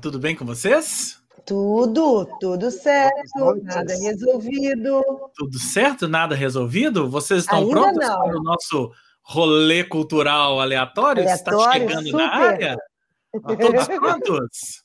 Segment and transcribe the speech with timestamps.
[0.00, 1.20] Tudo bem com vocês?
[1.44, 5.02] Tudo, tudo certo, nada resolvido.
[5.34, 7.08] Tudo certo, nada resolvido?
[7.08, 8.20] Vocês estão Ainda prontos não.
[8.22, 11.22] para o nosso rolê cultural aleatório?
[11.24, 12.42] Está Aleatório, chegando na super.
[12.42, 12.76] área?
[13.60, 14.84] Todos prontos?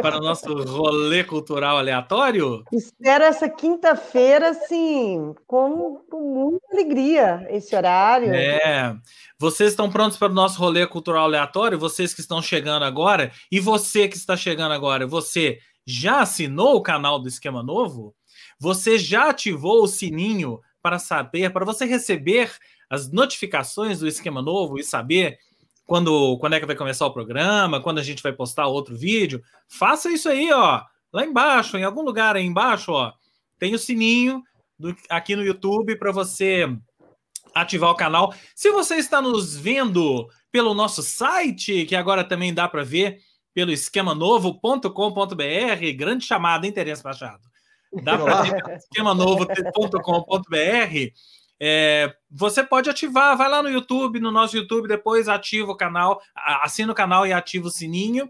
[0.00, 2.62] para o nosso rolê cultural aleatório?
[2.72, 8.32] Espero essa quinta-feira, assim, com, com muita alegria, esse horário.
[8.32, 8.94] É.
[9.42, 11.76] Vocês estão prontos para o nosso rolê cultural aleatório?
[11.76, 13.32] Vocês que estão chegando agora?
[13.50, 18.14] E você que está chegando agora, você já assinou o canal do Esquema Novo?
[18.60, 22.52] Você já ativou o sininho para saber, para você receber
[22.88, 25.38] as notificações do Esquema Novo e saber
[25.86, 29.42] quando, quando é que vai começar o programa, quando a gente vai postar outro vídeo?
[29.68, 30.84] Faça isso aí, ó.
[31.12, 33.12] Lá embaixo, em algum lugar aí embaixo, ó,
[33.58, 34.40] tem o sininho
[34.78, 36.64] do- aqui no YouTube para você
[37.54, 38.34] ativar o canal.
[38.54, 43.20] Se você está nos vendo pelo nosso site, que agora também dá para ver
[43.54, 47.42] pelo esquemanovo.com.br, grande chamada, hein, Terence Machado?
[48.02, 51.12] Dá para ver pelo esquemanovo.com.br.
[51.64, 56.20] É, você pode ativar, vai lá no YouTube, no nosso YouTube, depois ativa o canal,
[56.34, 58.28] assina o canal e ativa o sininho.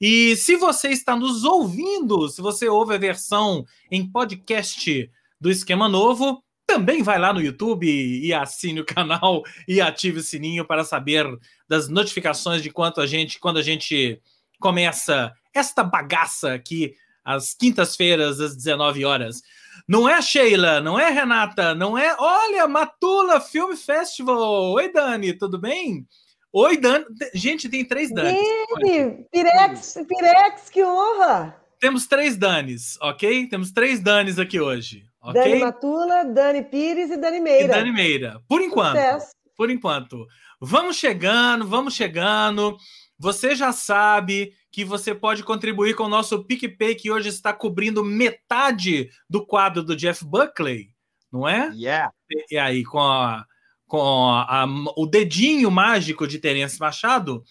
[0.00, 5.88] E se você está nos ouvindo, se você ouve a versão em podcast do Esquema
[5.88, 10.84] Novo, também vai lá no YouTube e assine o canal e ative o sininho para
[10.84, 11.26] saber
[11.66, 14.20] das notificações de quanto a gente, quando a gente
[14.60, 19.40] começa esta bagaça aqui às quintas-feiras às 19 horas.
[19.88, 22.14] Não é Sheila, não é Renata, não é.
[22.18, 24.72] Olha, Matula Film Festival.
[24.72, 26.06] Oi, Dani, tudo bem?
[26.52, 27.06] Oi, Dani.
[27.32, 28.38] Gente, tem três Danis.
[28.84, 31.56] Ih, Pirex, Pirex, que honra!
[31.80, 33.46] Temos três Danis, ok?
[33.46, 35.34] Temos três Danis aqui hoje, ok?
[35.42, 37.74] Dani Matula, Dani Pires e Dani e Meira.
[37.74, 38.40] Dani Meira.
[38.48, 38.96] Por enquanto.
[38.96, 39.32] Sucesso.
[39.56, 40.26] por enquanto.
[40.60, 42.76] Vamos chegando, vamos chegando.
[43.18, 48.04] Você já sabe que você pode contribuir com o nosso PicPay, que hoje está cobrindo
[48.04, 50.90] metade do quadro do Jeff Buckley,
[51.32, 51.70] não é?
[51.74, 52.12] Yeah.
[52.50, 53.44] E aí, com, a-
[53.88, 53.98] com
[54.30, 57.42] a- o dedinho mágico de Terence Machado,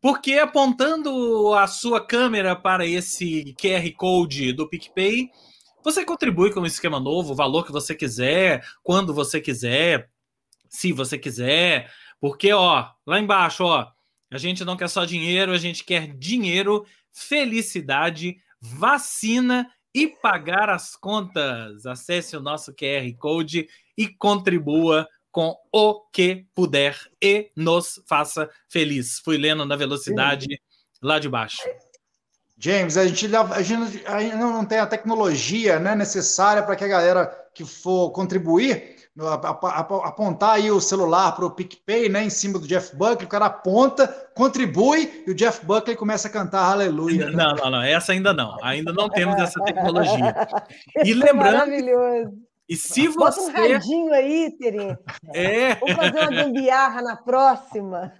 [0.00, 5.30] porque apontando a sua câmera para esse QR Code do PicPay,
[5.82, 10.10] você contribui com um esquema novo, o valor que você quiser, quando você quiser,
[10.68, 11.90] se você quiser,
[12.20, 13.90] porque, ó, lá embaixo, ó,
[14.30, 20.94] a gente não quer só dinheiro, a gente quer dinheiro, felicidade, vacina e pagar as
[20.96, 21.86] contas.
[21.86, 29.18] Acesse o nosso QR Code e contribua com o que puder e nos faça feliz.
[29.20, 30.60] Fui lendo na velocidade
[31.00, 31.62] lá de baixo.
[32.58, 36.88] James, a gente, a gente ainda não tem a tecnologia né, necessária para que a
[36.88, 42.30] galera que for contribuir ap- ap- apontar aí o celular para o PicPay, né, em
[42.30, 46.70] cima do Jeff Buckley, o cara aponta, contribui e o Jeff Buckley começa a cantar
[46.72, 47.26] aleluia.
[47.30, 47.32] né?
[47.32, 48.56] Não, não, não, essa ainda não.
[48.62, 50.34] Ainda não temos essa tecnologia.
[51.04, 52.47] E lembrando, Maravilhoso.
[52.68, 55.02] E se Bota um você radinho aí, Terence.
[55.34, 58.12] é, Vamos fazer uma gambiarra na próxima.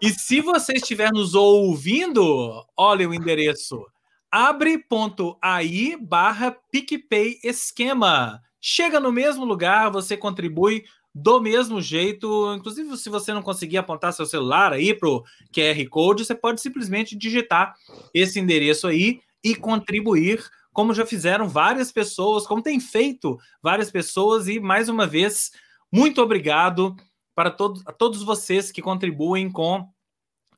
[0.00, 3.84] E se você estiver nos ouvindo, olha o endereço
[4.30, 8.40] abre.ai barra PicPay esquema.
[8.60, 10.84] Chega no mesmo lugar, você contribui
[11.14, 12.54] do mesmo jeito.
[12.54, 17.16] Inclusive, se você não conseguir apontar seu celular aí pro QR Code, você pode simplesmente
[17.16, 17.74] digitar
[18.12, 24.48] esse endereço aí e contribuir, como já fizeram várias pessoas, como tem feito várias pessoas.
[24.48, 25.50] E mais uma vez,
[25.90, 26.96] muito obrigado
[27.34, 29.88] para todos, a todos vocês que contribuem com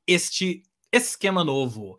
[0.06, 0.62] este
[0.93, 1.98] esquema novo.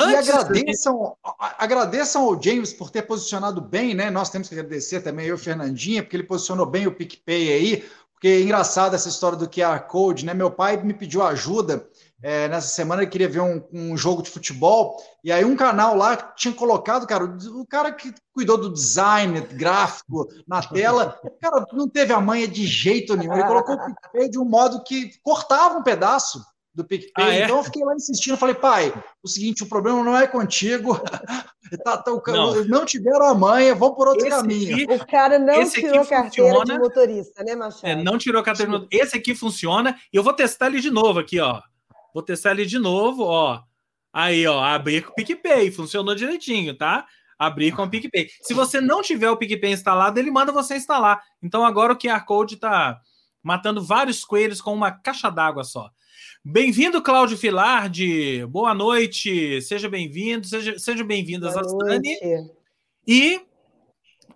[0.00, 4.10] E Antes da agradeçam, agradeçam ao James por ter posicionado bem, né?
[4.10, 7.84] Nós temos que agradecer também eu, Fernandinha, porque ele posicionou bem o PicPay aí.
[8.12, 10.34] Porque é engraçado essa história do QR Code, né?
[10.34, 11.88] Meu pai me pediu ajuda
[12.22, 15.96] é, nessa semana, ele queria ver um, um jogo de futebol, e aí um canal
[15.96, 21.64] lá tinha colocado, cara, o, o cara que cuidou do design gráfico na tela, cara,
[21.72, 23.32] não teve a manha de jeito nenhum.
[23.34, 26.42] Ele colocou o PicPay de um modo que cortava um pedaço
[26.74, 27.12] do PicPay.
[27.24, 27.44] Ah, é?
[27.44, 30.98] Então eu fiquei lá insistindo, falei, pai, o seguinte, o problema não é contigo.
[31.84, 32.64] Tá- tá- o Não.
[32.64, 32.84] não.
[32.84, 34.74] tiveram a manha, vão por outro Esse caminho.
[34.74, 36.64] aqui, O cara não tirou carteira funciona.
[36.64, 37.86] de motorista, né, Machado?
[37.86, 38.84] é, não tirou carteira.
[38.90, 39.96] Esse aqui funciona.
[40.12, 41.60] E eu vou testar ele de novo aqui, ó.
[42.14, 43.62] Vou testar ele de novo, ó.
[44.12, 45.70] Aí, ó, abrir com o PicPay.
[45.70, 47.06] Funcionou direitinho, tá?
[47.38, 48.28] Abrir com o PicPay.
[48.42, 51.22] Se você não tiver o PicPay instalado, ele manda você instalar.
[51.42, 53.00] Então agora o QR Code tá
[53.42, 55.88] matando vários coelhos com uma caixa d'água só.
[56.44, 58.44] Bem-vindo, Cláudio Filardi.
[58.46, 59.60] Boa noite.
[59.62, 60.46] Seja bem-vindo.
[60.46, 62.18] Seja, sejam bem-vindas noite.
[63.06, 63.40] E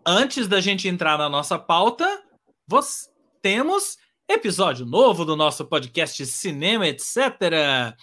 [0.06, 2.23] antes da gente entrar na nossa pauta,
[2.67, 3.11] vos-
[3.43, 3.99] temos
[4.29, 7.97] episódio novo do nosso podcast Cinema, etc.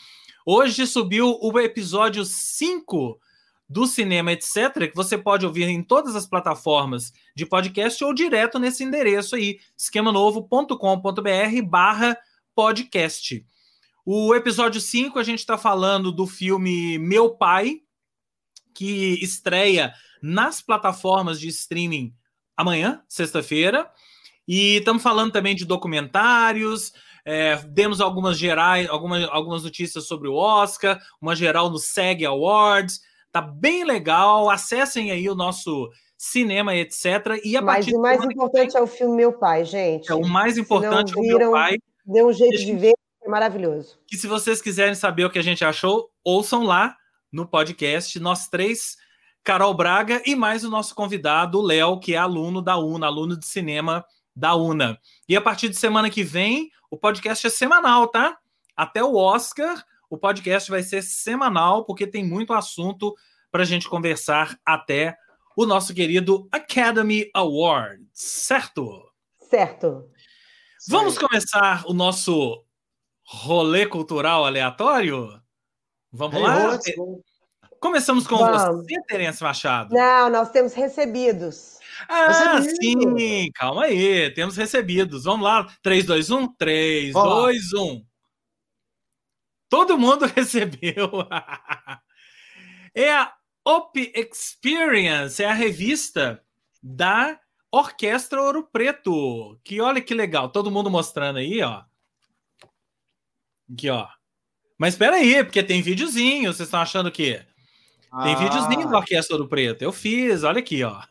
[0.45, 3.19] Hoje subiu o episódio 5
[3.67, 8.59] do Cinema Etc., que você pode ouvir em todas as plataformas de podcast ou direto
[8.59, 12.17] nesse endereço aí, esquemanovo.com.br barra
[12.53, 13.45] podcast.
[14.05, 17.81] O episódio 5, a gente está falando do filme Meu Pai,
[18.73, 22.13] que estreia nas plataformas de streaming
[22.55, 23.89] amanhã, sexta-feira.
[24.53, 26.91] E estamos falando também de documentários.
[27.23, 32.99] É, demos algumas gerais, algumas, algumas notícias sobre o Oscar, uma geral no SEG Awards.
[33.31, 34.49] Tá bem legal.
[34.49, 37.39] Acessem aí o nosso cinema, etc.
[37.45, 40.11] E a Mas o mais importante é o filme Meu Pai, gente.
[40.11, 41.77] É o mais importante é o Meu Pai.
[42.05, 42.93] Dê um jeito de ver,
[43.23, 43.99] é maravilhoso.
[44.05, 46.93] Que se vocês quiserem saber o que a gente achou, ouçam lá
[47.31, 48.19] no podcast.
[48.19, 48.97] Nós três
[49.45, 53.39] Carol Braga e mais o nosso convidado, o Léo, que é aluno da UNA, aluno
[53.39, 54.03] de cinema
[54.35, 54.97] da UNA.
[55.27, 58.37] E a partir de semana que vem, o podcast é semanal, tá?
[58.75, 63.15] Até o Oscar, o podcast vai ser semanal, porque tem muito assunto
[63.51, 65.15] para a gente conversar até
[65.55, 69.11] o nosso querido Academy Awards, certo?
[69.49, 70.09] Certo.
[70.87, 72.65] Vamos começar o nosso
[73.23, 75.41] rolê cultural aleatório?
[76.11, 76.79] Vamos hey, lá?
[77.79, 78.85] Começamos com Vamos.
[78.85, 79.93] você, Terence Machado.
[79.93, 81.79] Não, nós temos recebidos.
[82.07, 83.17] Ah, Recebido.
[83.17, 85.23] sim, calma aí, temos recebidos.
[85.23, 87.35] Vamos lá, 3, 2, 1, 3, Olá.
[87.41, 88.05] 2, 1.
[89.69, 91.27] Todo mundo recebeu.
[92.93, 93.33] é a
[93.65, 96.43] Op Experience, é a revista
[96.81, 97.39] da
[97.71, 99.59] Orquestra Ouro Preto.
[99.63, 101.83] Que olha que legal, todo mundo mostrando aí, ó.
[103.71, 104.07] Aqui, ó.
[104.77, 107.45] Mas espera aí, porque tem videozinho, vocês estão achando que tem
[108.11, 108.35] ah.
[108.35, 109.81] videozinho da Orquestra do Preto.
[109.83, 111.01] Eu fiz, olha aqui, ó.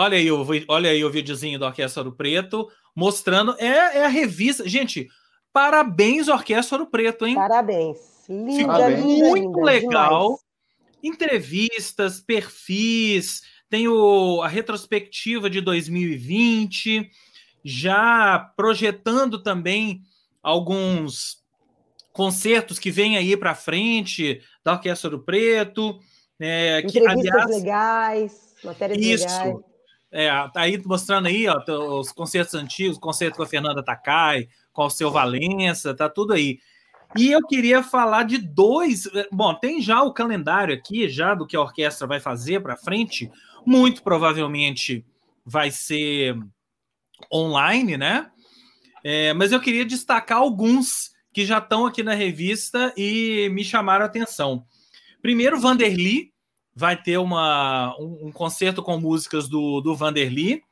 [0.00, 2.66] Olha aí, o, olha aí o videozinho da Orquestra do Preto,
[2.96, 3.54] mostrando.
[3.58, 4.66] É, é a revista.
[4.66, 5.10] Gente,
[5.52, 7.34] parabéns, Orquestra do Preto, hein?
[7.34, 7.98] Parabéns.
[8.26, 9.04] Linda, Ficou parabéns.
[9.04, 10.22] muito linda, legal.
[10.22, 10.40] Demais.
[11.02, 17.10] Entrevistas, perfis, tem o, a retrospectiva de 2020,
[17.62, 20.00] já projetando também
[20.42, 21.44] alguns
[22.10, 26.00] concertos que vêm aí para frente da Orquestra do Preto.
[26.40, 29.69] É, que, Entrevistas aliás, legais, matérias isso, legais.
[30.12, 31.62] É, tá aí mostrando aí ó,
[32.00, 36.32] os concertos antigos, o concerto com a Fernanda Takai, com o seu Valença, tá tudo
[36.32, 36.58] aí.
[37.16, 39.06] E eu queria falar de dois.
[39.06, 42.76] É, bom, tem já o calendário aqui, já do que a orquestra vai fazer para
[42.76, 43.30] frente.
[43.66, 45.04] Muito provavelmente
[45.44, 46.36] vai ser
[47.32, 48.30] online, né?
[49.02, 54.04] É, mas eu queria destacar alguns que já estão aqui na revista e me chamaram
[54.04, 54.64] a atenção.
[55.22, 56.29] Primeiro, Vanderly
[56.80, 60.62] vai ter uma, um, um concerto com músicas do, do Vanderly.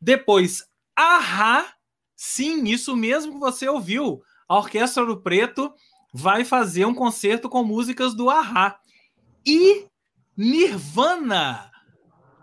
[0.00, 1.66] Depois, Ahá,
[2.14, 4.22] sim, isso mesmo que você ouviu.
[4.48, 5.74] A Orquestra do Preto
[6.14, 8.78] vai fazer um concerto com músicas do Ahá.
[9.44, 9.86] E
[10.36, 11.72] Nirvana.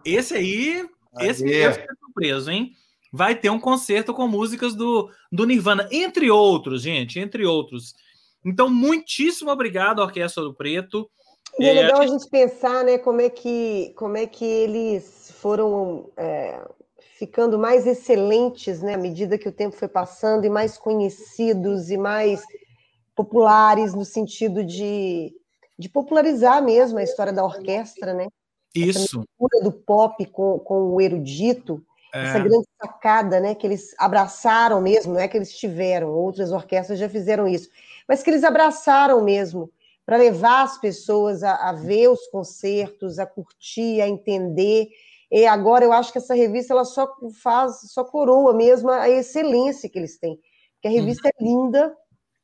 [0.03, 0.85] Esse aí,
[1.21, 2.75] esse deve ser surpreso, hein?
[3.13, 7.95] vai ter um concerto com músicas do, do Nirvana, entre outros, gente, entre outros.
[8.43, 11.09] Então, muitíssimo obrigado, Orquestra do Preto.
[11.59, 16.09] E é, legal a gente pensar, né, como é que, como é que eles foram
[16.15, 16.61] é,
[17.17, 21.97] ficando mais excelentes, né, à medida que o tempo foi passando e mais conhecidos e
[21.97, 22.41] mais
[23.13, 25.33] populares no sentido de,
[25.77, 28.27] de popularizar mesmo a história da orquestra, né?
[28.73, 29.23] Isso.
[29.41, 32.23] A do pop com, com o erudito é.
[32.23, 33.53] Essa grande sacada, né?
[33.53, 37.69] Que eles abraçaram mesmo, não é que eles tiveram, outras orquestras já fizeram isso,
[38.07, 39.69] mas que eles abraçaram mesmo
[40.09, 44.87] para levar as pessoas a, a, ver os concertos, a curtir, a entender.
[45.31, 47.07] E agora eu acho que essa revista ela só
[47.43, 50.39] faz, só coroa mesmo a excelência que eles têm.
[50.73, 51.31] Porque a revista uhum.
[51.31, 51.95] é linda,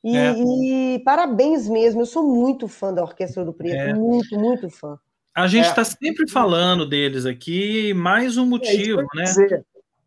[0.03, 0.35] e, é.
[0.37, 2.01] e, parabéns mesmo.
[2.01, 3.95] Eu sou muito fã da Orquestra do Preto, é.
[3.95, 4.99] muito, muito fã.
[5.35, 5.85] A gente está é.
[5.85, 9.23] sempre falando deles aqui, mais um é, motivo, é, né?
[9.23, 9.65] Dizer.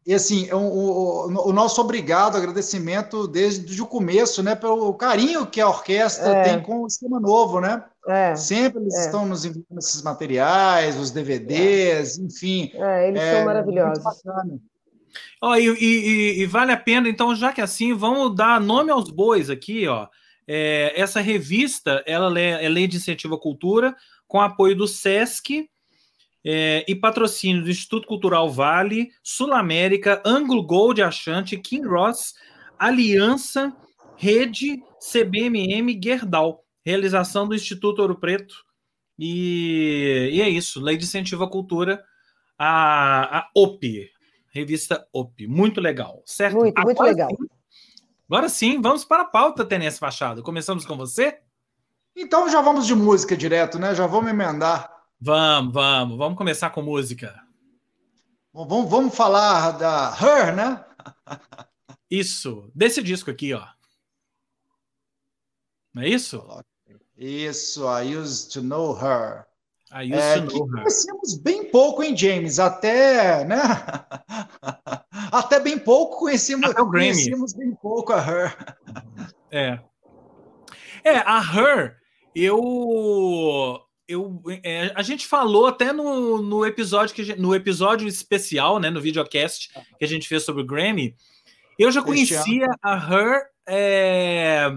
[0.08, 5.60] E assim, o, o, o, nosso obrigado, agradecimento desde o começo, né, pelo carinho que
[5.60, 6.42] a orquestra é.
[6.44, 7.84] tem com o sistema novo, né?
[8.08, 8.34] É.
[8.34, 9.00] Sempre eles é.
[9.00, 12.72] estão nos enviando esses materiais, os DVDs, enfim.
[13.06, 14.02] eles são maravilhosos.
[15.42, 19.10] Ó, e, e, e, vale a pena, então, já que assim, vamos dar nome aos
[19.10, 20.06] bois aqui, ó.
[20.46, 23.94] essa revista, ela é, é lei de incentivo à cultura,
[24.26, 25.68] com apoio do SESC
[26.44, 32.34] é, e patrocínio do Instituto Cultural Vale, Sul América, Anglo Gold Achante, King Ross,
[32.78, 33.74] Aliança,
[34.16, 36.64] Rede, CBMM, Gerdau.
[36.84, 38.64] Realização do Instituto Ouro Preto.
[39.18, 42.02] E, e é isso, Lei de Incentivo à Cultura,
[42.56, 44.10] a, a OP,
[44.50, 45.46] revista OP.
[45.46, 46.56] Muito legal, certo?
[46.56, 47.28] Muito, muito legal.
[47.28, 47.48] Sim,
[48.30, 50.42] agora sim, vamos para a pauta, Tenência Machado.
[50.42, 51.40] Começamos com você?
[52.16, 53.94] Então já vamos de música direto, né?
[53.94, 54.97] Já vamos emendar.
[55.20, 56.16] Vamos, vamos.
[56.16, 57.42] Vamos começar com música.
[58.52, 60.84] Bom, vamos, vamos falar da Her, né?
[62.10, 62.70] Isso.
[62.74, 63.66] Desse disco aqui, ó.
[65.92, 66.46] Não é isso?
[67.16, 69.46] Isso, I used to know her.
[69.90, 70.82] I used é, to know her.
[70.82, 72.60] Conhecemos bem pouco, hein, James?
[72.60, 73.56] Até, né?
[75.32, 77.12] Até bem pouco conhecemos, Até o Grammy.
[77.12, 78.76] conhecemos bem pouco a Her.
[79.50, 79.80] É.
[81.02, 81.96] É, a Her
[82.34, 88.80] eu eu é, a gente falou até no, no episódio que gente, no episódio especial,
[88.80, 91.14] né, no videocast que a gente fez sobre o Grammy,
[91.78, 94.70] eu já conhecia a Her é,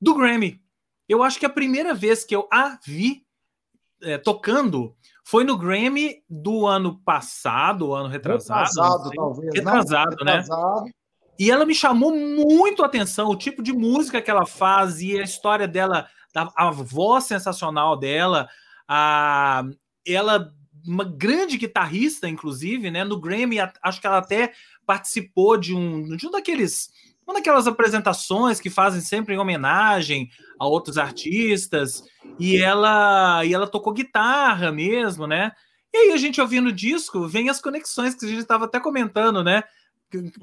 [0.00, 0.62] do Grammy.
[1.08, 3.26] Eu acho que a primeira vez que eu a vi
[4.00, 4.94] é, tocando
[5.24, 8.68] foi no Grammy do ano passado, ano retrasado.
[8.68, 9.54] Retrasado, talvez.
[9.54, 10.40] Retrasado, não, né?
[10.40, 10.90] Retrasado.
[11.38, 15.18] E ela me chamou muito a atenção, o tipo de música que ela faz e
[15.18, 18.48] a história dela a, voz sensacional dela,
[18.88, 19.64] a,
[20.06, 20.52] ela
[20.86, 23.04] uma grande guitarrista, inclusive, né?
[23.04, 24.52] No Grammy, acho que ela até
[24.86, 26.88] participou de um, de um daqueles
[27.28, 32.02] uma daquelas apresentações que fazem sempre em homenagem a outros artistas,
[32.38, 35.52] e ela e ela tocou guitarra mesmo, né?
[35.92, 38.80] E aí a gente ouvindo o disco, vem as conexões que a gente estava até
[38.80, 39.62] comentando, né?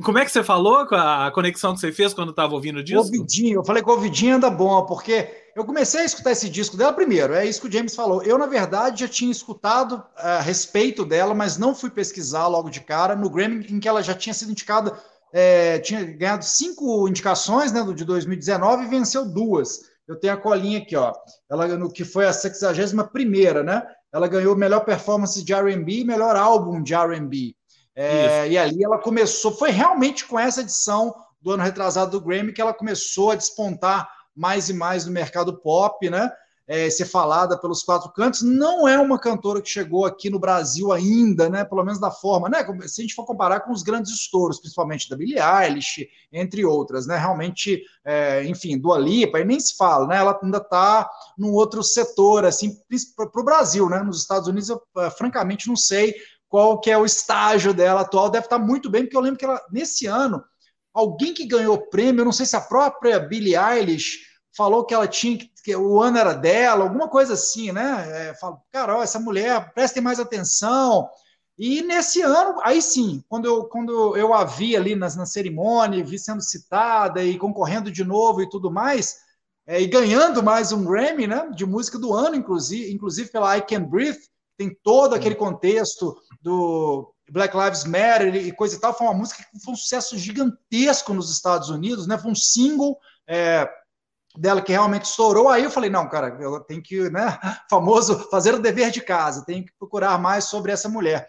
[0.04, 2.84] Como é que você falou com a conexão que você fez quando estava ouvindo o
[2.84, 3.02] disco?
[3.02, 6.78] Ouvidinho, eu falei que o ouvidinho anda bom, porque eu comecei a escutar esse disco
[6.78, 8.22] dela primeiro, é isso que o James falou.
[8.22, 12.70] Eu, na verdade, já tinha escutado eh, a respeito dela, mas não fui pesquisar logo
[12.70, 15.00] de cara no Grammy, em que ela já tinha sido indicada,
[15.34, 19.80] é, tinha ganhado cinco indicações né, de 2019 e venceu duas.
[20.08, 21.12] Eu tenho a colinha aqui, ó.
[21.50, 23.82] Ela, no que foi a 61 primeira, né?
[24.14, 27.56] Ela ganhou melhor performance de R&B e melhor álbum de R&B.
[27.96, 32.52] É, e ali ela começou, foi realmente com essa edição do ano retrasado do Grammy
[32.52, 36.30] que ela começou a despontar mais e mais no mercado pop, né?
[36.68, 38.42] É, ser falada pelos quatro cantos.
[38.42, 41.64] Não é uma cantora que chegou aqui no Brasil ainda, né?
[41.64, 42.66] Pelo menos da forma, né?
[42.88, 47.06] Se a gente for comparar com os grandes estouros, principalmente da Billie Eilish, entre outras,
[47.06, 47.18] né?
[47.18, 50.18] Realmente, é, enfim, do Lipa, e nem se fala, né?
[50.18, 52.76] Ela ainda está num outro setor, assim,
[53.16, 54.02] para o Brasil, né?
[54.02, 56.16] Nos Estados Unidos, eu é, francamente não sei
[56.50, 59.46] qual que é o estágio dela atual, deve estar muito bem, porque eu lembro que
[59.46, 60.44] ela, nesse ano,
[60.94, 64.20] alguém que ganhou prêmio, não sei se a própria Billie Eilish
[64.56, 68.30] falou que ela tinha que, que o ano era dela, alguma coisa assim, né?
[68.30, 71.10] É, falo, cara, ó, essa mulher, prestem mais atenção.
[71.58, 76.04] E nesse ano, aí sim, quando eu, quando eu a vi ali nas, na cerimônia,
[76.04, 79.18] vi sendo citada e concorrendo de novo e tudo mais,
[79.68, 81.50] é, e ganhando mais um Grammy, né?
[81.54, 84.20] De música do ano, inclusive, inclusive pela I Can Breathe,
[84.58, 88.94] tem todo aquele contexto do Black Lives Matter e coisa e tal.
[88.94, 92.18] Foi uma música que foi um sucesso gigantesco nos Estados Unidos, né?
[92.18, 92.98] Foi um single
[93.28, 93.68] é,
[94.38, 95.50] dela que realmente estourou.
[95.50, 97.38] Aí eu falei, não, cara, eu tenho que, né,
[97.70, 101.28] famoso, fazer o dever de casa, tenho que procurar mais sobre essa mulher.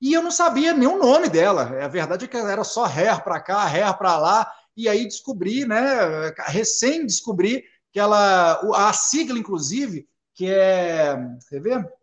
[0.00, 1.82] E eu não sabia nem o nome dela.
[1.82, 4.52] A verdade é que era só hair para cá, hair para lá.
[4.76, 11.16] E aí descobri, né, recém descobri que ela, a sigla, inclusive, que é,
[11.48, 11.95] quer ver?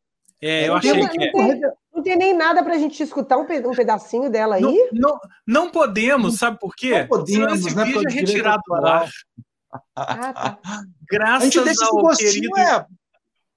[0.45, 1.31] É, eu achei que é.
[1.93, 4.61] Não tem nem nada para a gente escutar um, pedacinho dela aí?
[4.61, 6.99] Não, não, não podemos, sabe por quê?
[6.99, 7.85] Não podemos, esse né?
[7.85, 9.09] Vídeo é retirado do ar.
[9.95, 10.59] Ah, tá.
[11.09, 12.59] Graças a gente deixa ao gostinho, querido...
[12.59, 12.85] é,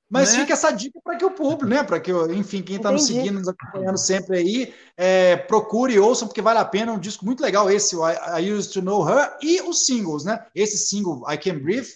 [0.09, 0.41] mas né?
[0.41, 1.83] fica essa dica para que o público, né?
[1.83, 6.29] Para que, enfim, quem está nos seguindo, nos acompanhando sempre aí, é, procure e ouçam,
[6.29, 6.93] porque vale a pena.
[6.93, 9.85] É um disco muito legal esse, o I, I Used to Know Her, e os
[9.85, 10.47] singles, né?
[10.55, 11.89] Esse single, I Can Breathe,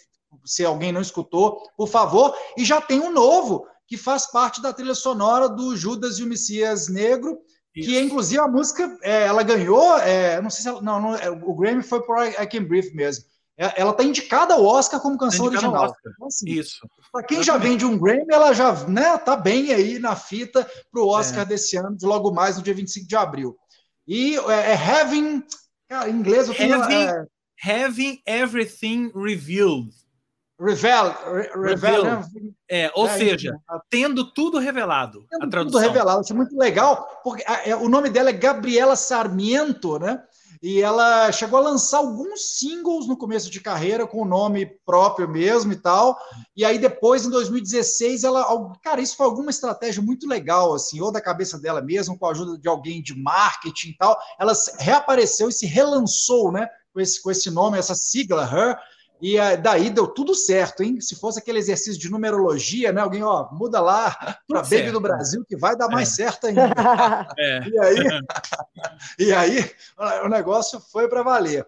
[0.44, 2.34] se alguém não escutou, por favor.
[2.56, 6.26] E já tem um novo que faz parte da trilha sonora do Judas e o
[6.28, 7.40] Messias Negro,
[7.74, 7.88] Isso.
[7.88, 11.28] que inclusive a música é, ela ganhou, é, não sei se ela, não, não, é,
[11.28, 13.24] o Grammy foi por I, Can Breathe mesmo.
[13.58, 15.92] É, ela está indicada ao Oscar como canção tá original.
[16.06, 16.88] Então, assim, Isso.
[17.10, 20.64] Para quem já vem de um Grammy, ela já né, tá bem aí na fita
[20.92, 21.46] para o Oscar é.
[21.46, 23.56] desse ano, de logo mais no dia 25 de abril.
[24.06, 25.42] E é, é Having,
[25.88, 27.24] cara, em inglês eu tenho, having, é,
[27.60, 29.90] having Everything Revealed.
[30.60, 31.14] Revel,
[31.64, 32.22] revel, né?
[32.70, 35.24] É, ou é, seja, tendo tudo revelado.
[35.30, 35.80] Tendo a tradução.
[35.80, 39.98] Tudo revelado, isso é muito legal, porque a, é, o nome dela é Gabriela Sarmiento,
[39.98, 40.22] né?
[40.62, 45.26] E ela chegou a lançar alguns singles no começo de carreira com o nome próprio
[45.26, 46.18] mesmo e tal.
[46.54, 51.10] E aí depois, em 2016, ela, cara, isso foi alguma estratégia muito legal, assim, ou
[51.10, 54.18] da cabeça dela mesmo, com a ajuda de alguém de marketing e tal.
[54.38, 56.68] Ela reapareceu e se relançou, né?
[56.92, 58.76] Com esse, com esse nome, essa sigla, Her
[59.20, 61.00] e daí deu tudo certo, hein?
[61.00, 63.00] Se fosse aquele exercício de numerologia, né?
[63.00, 66.24] Alguém, ó, muda lá para Baby do Brasil, que vai dar mais é.
[66.24, 66.70] certo ainda.
[67.38, 67.60] É.
[67.68, 67.96] E aí,
[69.18, 69.70] e aí
[70.24, 71.66] o negócio foi para valer.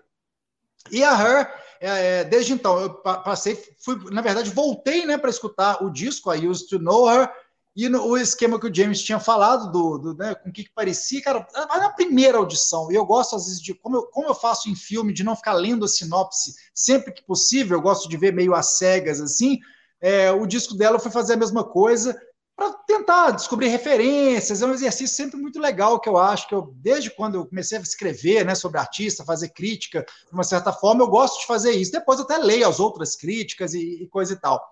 [0.90, 5.30] E a Her, é, é desde então, eu passei, fui, na verdade, voltei né, para
[5.30, 7.30] escutar o disco, I Used to Know Her,
[7.74, 10.64] e no, o esquema que o James tinha falado, do, do né, com o que,
[10.64, 14.28] que, parecia, cara, na primeira audição, e eu gosto às vezes de, como eu, como
[14.28, 18.08] eu faço em filme, de não ficar lendo a sinopse sempre que possível, eu gosto
[18.08, 19.58] de ver meio às cegas assim.
[20.00, 22.14] É, o disco dela foi fazer a mesma coisa,
[22.56, 24.62] para tentar descobrir referências.
[24.62, 27.78] É um exercício sempre muito legal que eu acho que eu, desde quando eu comecei
[27.78, 31.72] a escrever né, sobre artista, fazer crítica, de uma certa forma, eu gosto de fazer
[31.72, 31.92] isso.
[31.92, 34.62] Depois até leio as outras críticas e, e coisa e tal.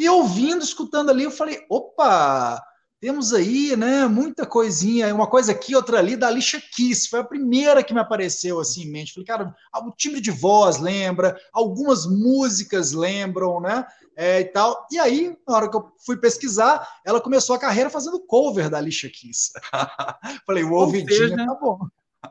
[0.00, 2.58] E ouvindo, escutando ali, eu falei: opa,
[2.98, 7.24] temos aí, né, muita coisinha, uma coisa aqui, outra ali, da Alicia Keys, foi a
[7.24, 9.12] primeira que me apareceu assim em mente.
[9.12, 13.84] Falei, cara, o timbre de voz lembra, algumas músicas lembram, né,
[14.16, 14.86] é, e tal.
[14.90, 18.78] E aí, na hora que eu fui pesquisar, ela começou a carreira fazendo cover da
[18.78, 19.52] Alicia Keys.
[20.46, 21.78] Falei, o ouvidinho tá bom.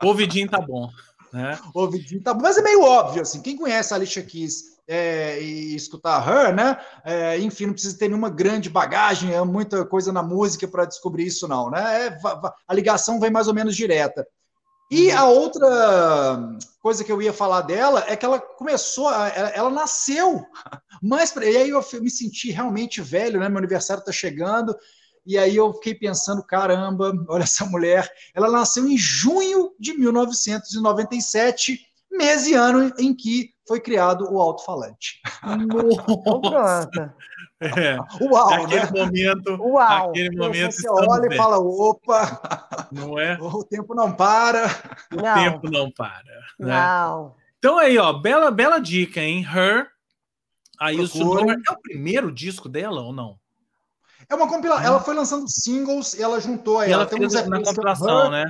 [0.02, 0.90] O ouvidinho tá bom.
[1.32, 1.56] Né?
[1.72, 5.40] O ouvidinho tá bom, mas é meio óbvio, assim, quem conhece a Alicia Keys é,
[5.40, 6.76] e escutar Her, né?
[7.04, 11.26] É, enfim, não precisa ter nenhuma grande bagagem, é muita coisa na música para descobrir
[11.26, 12.08] isso, não, né?
[12.08, 12.18] É,
[12.66, 14.26] a ligação vem mais ou menos direta.
[14.90, 15.18] E uhum.
[15.18, 20.44] a outra coisa que eu ia falar dela é que ela começou, ela, ela nasceu,
[21.00, 23.48] mas e aí eu me senti realmente velho, né?
[23.48, 24.76] Meu aniversário está chegando.
[25.24, 31.78] E aí eu fiquei pensando, caramba, olha essa mulher, ela nasceu em junho de 1997,
[32.10, 35.20] mês e ano em que foi criado o alto-falante.
[36.42, 37.14] Nossa!
[37.62, 38.90] É, Uau, aquele né?
[38.90, 40.08] momento, Uau.
[40.08, 41.34] aquele momento você olha bem.
[41.34, 43.36] e fala, opa, não é?
[43.38, 44.64] O tempo não para.
[45.12, 45.34] O não.
[45.34, 46.24] tempo não para.
[46.58, 46.74] Né?
[46.74, 47.34] Não.
[47.58, 49.44] Então aí, ó, bela, bela dica, hein?
[49.44, 49.88] Her,
[50.80, 53.38] aí o é o primeiro disco dela ou não?
[54.26, 54.86] É uma compilação.
[54.86, 56.90] Ela foi lançando singles e ela juntou aí.
[56.90, 58.46] Ela, ela tem uns na compilação, né?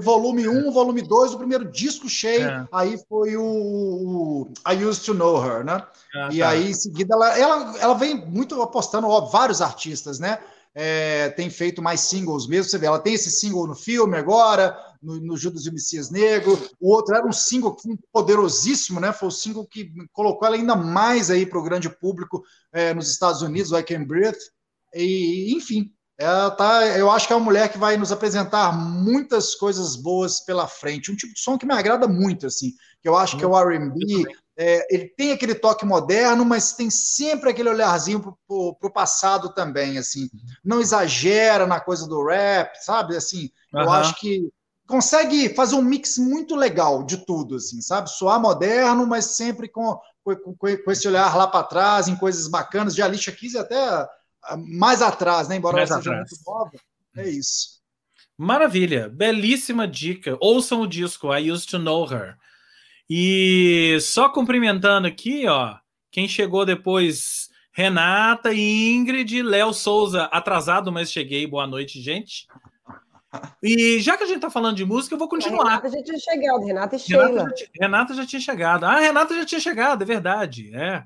[0.00, 2.68] Volume 1, volume 2, o primeiro disco cheio, é.
[2.72, 5.86] aí foi o, o, I Used to Know Her, né?
[6.14, 6.48] Ah, e tá.
[6.48, 10.38] aí, em seguida, ela, ela, ela vem muito apostando, ó, vários artistas, né?
[10.74, 14.78] É, tem feito mais singles mesmo, você vê, ela tem esse single no filme agora,
[15.02, 17.76] no, no Judas e o Messias Negro, o outro era um single
[18.12, 19.12] poderosíssimo, né?
[19.12, 23.10] Foi o single que colocou ela ainda mais aí para o grande público é, nos
[23.10, 24.38] Estados Unidos, I Can Breathe,
[24.94, 29.54] e enfim, ela tá, eu acho que é uma mulher que vai nos apresentar muitas
[29.54, 31.12] coisas boas pela frente.
[31.12, 33.56] Um tipo de som que me agrada muito, assim, que eu acho que é o
[33.56, 34.24] R&B,
[34.56, 39.54] é, ele tem aquele toque moderno, mas tem sempre aquele olharzinho pro, pro, pro, passado
[39.54, 40.28] também, assim.
[40.64, 43.16] Não exagera na coisa do rap, sabe?
[43.16, 43.82] Assim, uhum.
[43.82, 44.50] eu acho que
[44.88, 48.10] consegue fazer um mix muito legal de tudo, assim, sabe?
[48.10, 52.92] Soar moderno, mas sempre com, com, com esse olhar lá para trás, em coisas bacanas,
[52.96, 54.08] de Alicia Keys até
[54.66, 55.56] mais atrás, né?
[55.56, 56.30] Embora mais ela seja atrás.
[56.30, 56.72] muito nova.
[57.16, 57.78] É isso.
[58.36, 60.36] Maravilha, belíssima dica.
[60.40, 62.36] Ouçam o disco I Used to Know Her.
[63.10, 65.76] E só cumprimentando aqui, ó,
[66.10, 71.46] quem chegou depois, Renata, Ingrid, Léo Souza, atrasado, mas cheguei.
[71.46, 72.46] Boa noite, gente.
[73.62, 75.64] E já que a gente tá falando de música, eu vou continuar.
[75.64, 77.26] A Renata já tinha chegado, Renata e Sheila.
[77.26, 78.84] Renata já, Renata já tinha chegado.
[78.84, 80.74] Ah, Renata já tinha chegado, é verdade.
[80.74, 81.04] É.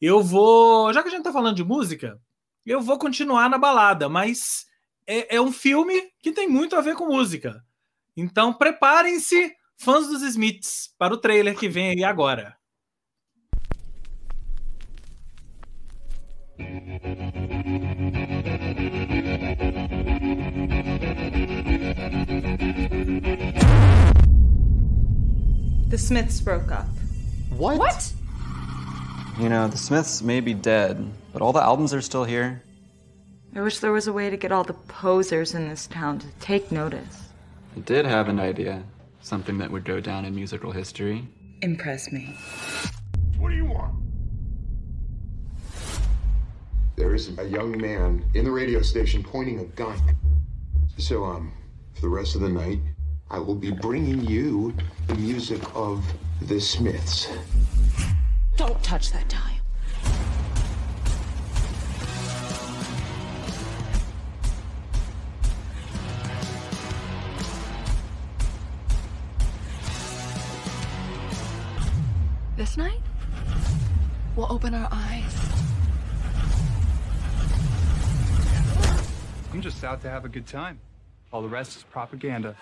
[0.00, 0.92] Eu vou.
[0.92, 2.18] Já que a gente tá falando de música,
[2.72, 4.66] eu vou continuar na balada, mas
[5.06, 7.62] é, é um filme que tem muito a ver com música.
[8.16, 12.56] Então preparem-se, fãs dos Smiths, para o trailer que vem aí agora.
[25.90, 26.88] The Smiths broke up.
[27.50, 27.78] What?
[27.78, 28.12] What?
[29.38, 30.96] You know, the Smiths may be dead,
[31.34, 32.62] but all the albums are still here.
[33.56, 36.26] I wish there was a way to get all the posers in this town to
[36.38, 37.28] take notice.
[37.76, 38.84] I did have an idea.
[39.20, 41.26] Something that would go down in musical history.
[41.60, 42.36] Impress me.
[43.36, 43.96] What do you want?
[46.94, 49.98] There is a young man in the radio station pointing a gun.
[50.98, 51.52] So, um,
[51.94, 52.78] for the rest of the night,
[53.28, 54.72] I will be bringing you
[55.08, 56.04] the music of
[56.42, 57.28] the Smiths.
[58.56, 59.53] Don't touch that dial.
[72.74, 73.02] This night,
[74.34, 75.32] we'll open our eyes.
[79.52, 80.80] I'm just out to have a good time.
[81.32, 82.56] All the rest is propaganda.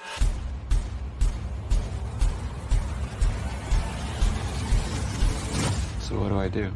[6.01, 6.71] So what do I do?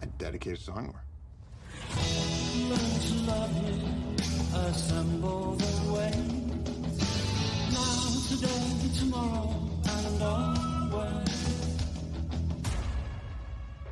[0.00, 1.02] I dedicate a song to her.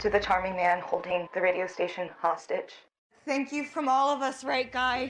[0.04, 2.74] To the charming man holding the radio station hostage.
[3.24, 5.06] Thank you from all of us, right, Guy?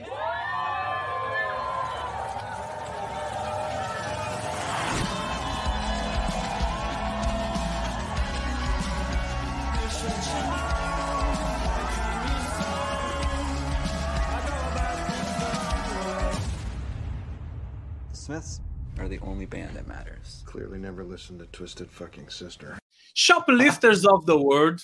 [18.11, 18.61] The Smiths
[18.97, 20.43] are the only band that matters.
[20.45, 22.77] Clearly never listened to Twisted Fucking Sister.
[23.13, 24.83] Shoplifters of the World.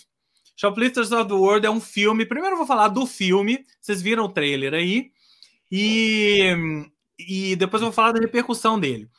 [0.56, 2.26] Shoplifters of the World é um filme.
[2.26, 3.66] Primeiro eu vou falar do filme.
[3.82, 5.12] Vocês viram o trailer aí.
[5.72, 6.54] E,
[7.18, 9.10] e depois eu vou falar da repercussão dele.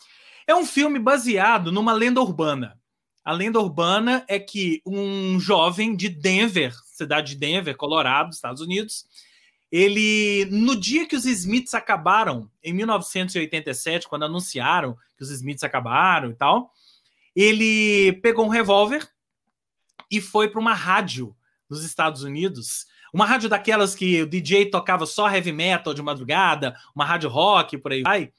[0.47, 2.79] É um filme baseado numa lenda urbana.
[3.25, 9.07] A lenda urbana é que um jovem de Denver, cidade de Denver, Colorado, Estados Unidos,
[9.71, 16.31] ele, no dia que os Smiths acabaram, em 1987, quando anunciaram que os Smiths acabaram
[16.31, 16.71] e tal,
[17.35, 19.09] ele pegou um revólver
[20.11, 21.35] e foi para uma rádio
[21.69, 26.77] nos Estados Unidos, uma rádio daquelas que o DJ tocava só heavy metal de madrugada,
[26.95, 28.33] uma rádio rock, por aí vai,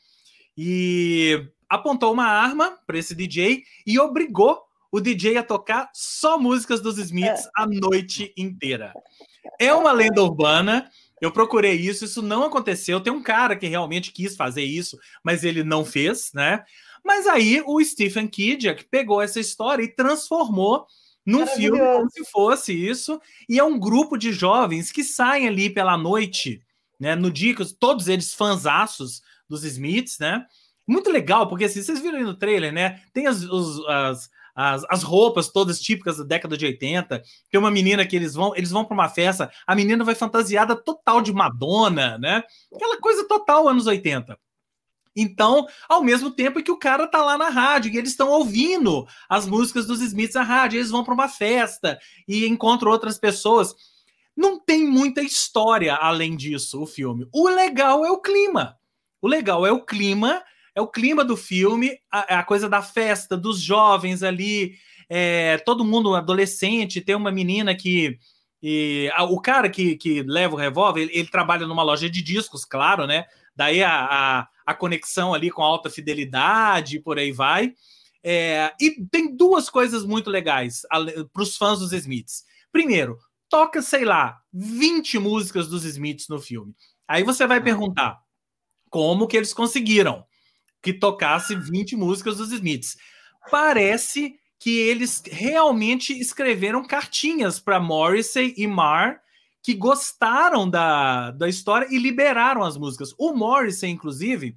[0.57, 6.79] e apontou uma arma para esse DJ e obrigou o DJ a tocar só músicas
[6.79, 8.93] dos Smiths a noite inteira.
[9.59, 10.87] É uma lenda urbana.
[11.19, 13.01] Eu procurei isso, isso não aconteceu.
[13.01, 16.63] Tem um cara que realmente quis fazer isso, mas ele não fez, né?
[17.03, 20.87] Mas aí o Stephen Kiddick pegou essa história e transformou
[21.25, 23.19] num filme como se fosse isso.
[23.49, 26.61] E é um grupo de jovens que saem ali pela noite,
[26.99, 27.15] né?
[27.15, 30.45] No dia que todos eles fanzaços dos Smiths, né?
[30.87, 33.01] Muito legal, porque assim, vocês viram aí no trailer, né?
[33.13, 37.23] Tem as, os, as, as, as roupas todas típicas da década de 80.
[37.49, 40.75] Tem uma menina que eles vão, eles vão para uma festa, a menina vai fantasiada
[40.75, 42.43] total de Madonna, né?
[42.73, 44.37] Aquela coisa total anos 80.
[45.15, 49.05] Então, ao mesmo tempo que o cara tá lá na rádio e eles estão ouvindo
[49.29, 53.75] as músicas dos Smiths na rádio, eles vão para uma festa e encontram outras pessoas.
[54.35, 57.27] Não tem muita história além disso, o filme.
[57.31, 58.77] O legal é o clima.
[59.21, 60.43] O legal é o clima
[60.75, 64.75] é o clima do filme, a, a coisa da festa, dos jovens ali,
[65.07, 68.17] é, todo mundo adolescente, tem uma menina que.
[68.61, 72.21] E, a, o cara que, que leva o revólver, ele, ele, trabalha numa loja de
[72.21, 73.25] discos, claro, né?
[73.55, 77.73] Daí a, a, a conexão ali com alta fidelidade, por aí vai.
[78.23, 80.83] É, e tem duas coisas muito legais
[81.33, 82.43] para os fãs dos Smiths.
[82.71, 83.17] Primeiro,
[83.49, 86.73] toca, sei lá, 20 músicas dos Smiths no filme.
[87.07, 88.19] Aí você vai perguntar
[88.89, 90.25] como que eles conseguiram
[90.81, 92.97] que tocasse 20 músicas dos Smiths.
[93.49, 99.21] Parece que eles realmente escreveram cartinhas para Morrissey e Marr
[99.63, 103.15] que gostaram da, da história e liberaram as músicas.
[103.17, 104.55] O Morrissey, inclusive,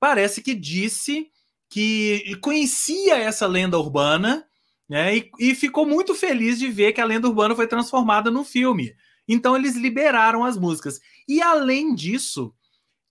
[0.00, 1.30] parece que disse
[1.70, 4.44] que conhecia essa lenda urbana
[4.88, 8.44] né, e, e ficou muito feliz de ver que a lenda urbana foi transformada no
[8.44, 8.94] filme.
[9.26, 11.00] Então eles liberaram as músicas.
[11.28, 12.52] E além disso,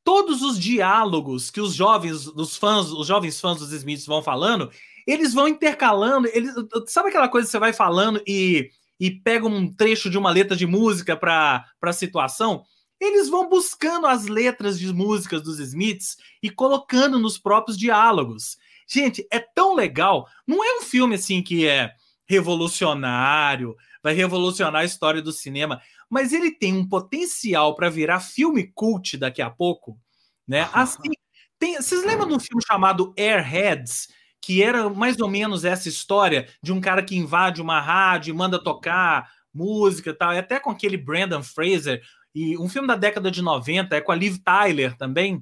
[0.04, 4.70] todos os diálogos que os jovens, os fãs, os jovens fãs dos Smiths vão falando,
[5.08, 6.28] eles vão intercalando.
[6.34, 6.54] Eles,
[6.88, 8.70] sabe aquela coisa que você vai falando e,
[9.04, 12.64] e pega um trecho de uma letra de música para a situação?
[13.00, 18.58] Eles vão buscando as letras de músicas dos Smiths e colocando nos próprios diálogos.
[18.88, 20.28] Gente, é tão legal.
[20.48, 21.92] Não é um filme assim que é
[22.26, 25.82] revolucionário, vai revolucionar a história do cinema
[26.14, 30.00] mas ele tem um potencial para virar filme cult daqui a pouco,
[30.48, 30.70] né?
[30.72, 31.10] Assim,
[31.58, 34.10] tem, vocês lembram de um filme chamado Airheads?
[34.44, 38.38] Que era mais ou menos essa história de um cara que invade uma rádio e
[38.38, 42.02] manda tocar música e tal, e até com aquele Brandon Fraser,
[42.36, 45.42] e um filme da década de 90, é com a Liv Tyler também.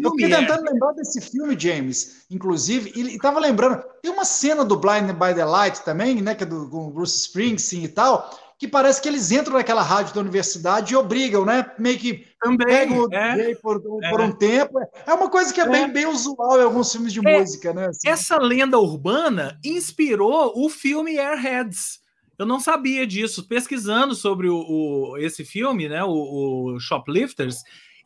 [0.00, 0.70] Eu fiquei é tentando é...
[0.72, 2.24] lembrar desse filme, James.
[2.30, 6.34] Inclusive, e estava lembrando, tem uma cena do Blind by the Light também, né?
[6.34, 10.14] Que é do com Bruce Springsteen e tal que parece que eles entram naquela rádio
[10.14, 11.70] da universidade e obrigam, né?
[11.78, 14.24] Meio que Também, pegam é, por, por é.
[14.24, 14.78] um tempo.
[15.06, 17.74] É uma coisa que é, é, bem, bem usual em alguns filmes de é, música,
[17.74, 17.88] né?
[17.88, 18.08] Assim.
[18.08, 22.00] Essa lenda urbana inspirou o filme Airheads.
[22.38, 23.46] Eu não sabia disso.
[23.46, 26.02] Pesquisando sobre o, o esse filme, né?
[26.02, 27.56] O, o Shoplifters,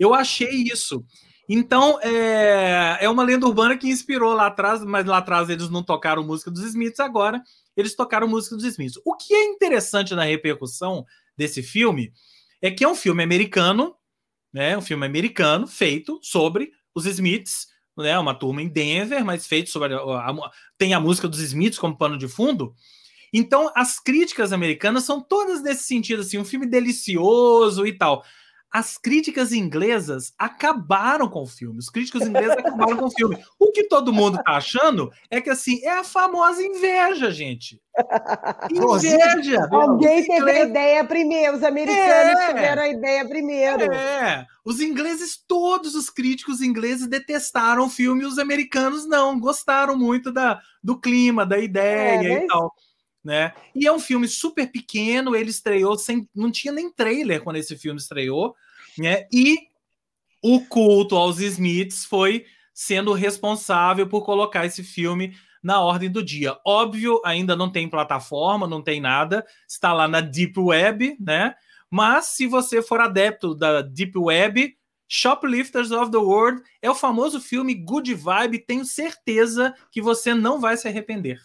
[0.01, 1.05] eu achei isso.
[1.49, 5.83] Então, é, é uma lenda urbana que inspirou lá atrás, mas lá atrás eles não
[5.83, 7.41] tocaram música dos Smiths, agora
[7.77, 9.01] eles tocaram música dos Smiths.
[9.05, 11.05] O que é interessante na repercussão
[11.37, 12.13] desse filme
[12.61, 13.95] é que é um filme americano,
[14.53, 14.77] né?
[14.77, 18.19] Um filme americano feito sobre os Smiths, né?
[18.19, 21.97] Uma turma em Denver, mas feito sobre a, a, tem a música dos Smiths como
[21.97, 22.75] pano de fundo.
[23.33, 28.25] Então, as críticas americanas são todas nesse sentido, assim, um filme delicioso e tal.
[28.73, 31.79] As críticas inglesas acabaram com o filme.
[31.79, 33.37] Os críticos ingleses acabaram com o filme.
[33.59, 37.81] O que todo mundo tá achando é que assim é a famosa inveja, gente.
[38.71, 39.69] Inveja.
[39.71, 41.57] Alguém teve a ideia primeiro.
[41.57, 42.47] Os americanos é.
[42.47, 43.93] tiveram a ideia primeiro.
[43.93, 44.47] É.
[44.65, 48.25] Os ingleses, todos os críticos ingleses detestaram o filme.
[48.25, 52.45] Os americanos não gostaram muito da, do clima, da ideia é, mas...
[52.45, 52.73] e tal
[53.25, 53.53] né?
[53.75, 56.29] E é um filme super pequeno, ele estreou sem.
[56.35, 58.55] não tinha nem trailer quando esse filme estreou,
[58.99, 59.27] né?
[59.33, 59.59] E
[60.43, 66.57] o culto aos Smiths foi sendo responsável por colocar esse filme na ordem do dia.
[66.65, 71.55] Óbvio, ainda não tem plataforma, não tem nada, está lá na Deep Web, né?
[71.91, 77.41] Mas se você for adepto da Deep Web, Shoplifters of the World é o famoso
[77.41, 81.41] filme Good Vibe, tenho certeza que você não vai se arrepender.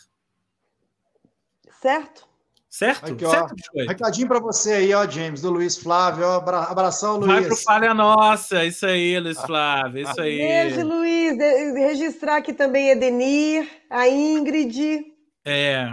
[1.86, 2.28] Certo?
[2.68, 3.14] Certo?
[3.14, 3.56] Aqui, certo
[3.88, 6.26] recadinho para você aí, ó, James, do Luiz Flávio.
[6.26, 7.32] Ó, abração, Luiz.
[7.32, 10.38] Vai pro Falha Nossa, isso aí, Luiz Flávio, isso aí.
[10.40, 11.38] Beijo, Luiz.
[11.38, 15.06] De registrar aqui também Edenir, a Ingrid.
[15.46, 15.92] É,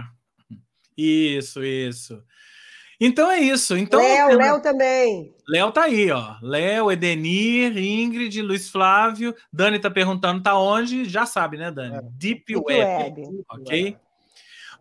[0.97, 2.23] isso, isso.
[2.99, 3.77] Então é isso.
[3.77, 5.31] Então, Léo, Léo também.
[5.47, 6.37] Léo tá aí, ó.
[6.41, 9.35] Léo, Edenir, Ingrid, Luiz Flávio.
[9.51, 11.05] Dani tá perguntando, tá onde?
[11.05, 11.97] Já sabe, né, Dani?
[11.97, 12.01] É.
[12.01, 13.21] Deep, Deep Web.
[13.21, 13.45] Web.
[13.47, 13.97] Ok?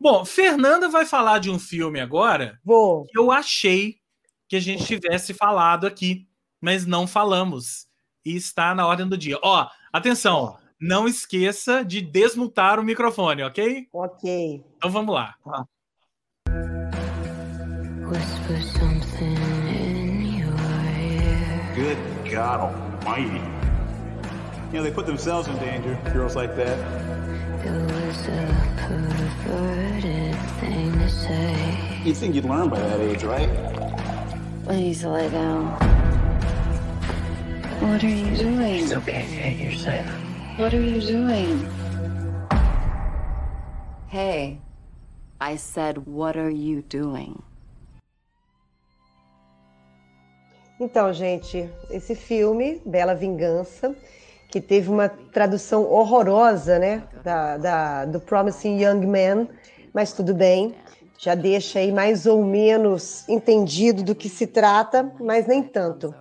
[0.03, 3.05] Bom, Fernanda vai falar de um filme agora Vou.
[3.05, 3.99] que eu achei
[4.49, 6.27] que a gente tivesse falado aqui,
[6.61, 7.87] mas não falamos.
[8.25, 9.39] E está na ordem do dia.
[9.41, 13.87] Ó, atenção, não esqueça de desmutar o microfone, ok?
[13.93, 14.65] Ok.
[14.77, 15.37] Então vamos lá.
[15.47, 15.65] Ah.
[21.77, 21.97] Good
[22.29, 22.61] God
[23.07, 23.39] Almighty.
[24.73, 26.77] You know, they put themselves in danger, girls like that.
[27.65, 29.12] It was a
[29.45, 32.01] perverted thing to say.
[32.05, 33.49] You'd think you'd learn by that age, right?
[34.65, 35.67] Please lay down.
[37.81, 38.85] What are you doing?
[38.85, 40.07] It's okay, okay, you're safe.
[40.57, 41.67] What are you doing?
[44.09, 44.61] Hey,
[45.41, 47.43] I said, what are you doing?
[50.79, 53.95] Então, gente, esse filme, Bela Vingança,
[54.53, 59.49] que teve uma tradução horrorosa, né, da, da, do Promising Young Man,
[59.95, 60.75] mas tudo bem,
[61.17, 66.15] já deixa aí mais ou menos entendido do que se trata, mas nem tanto.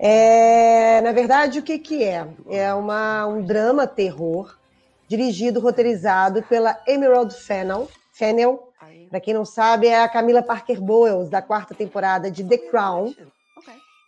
[0.00, 2.26] É, na verdade, o que, que é?
[2.48, 4.58] É uma, um drama terror
[5.06, 7.88] dirigido, roteirizado pela Emerald Fennell.
[8.12, 8.60] Fennell,
[9.08, 13.14] para quem não sabe, é a Camila Parker Bowles da quarta temporada de The Crown.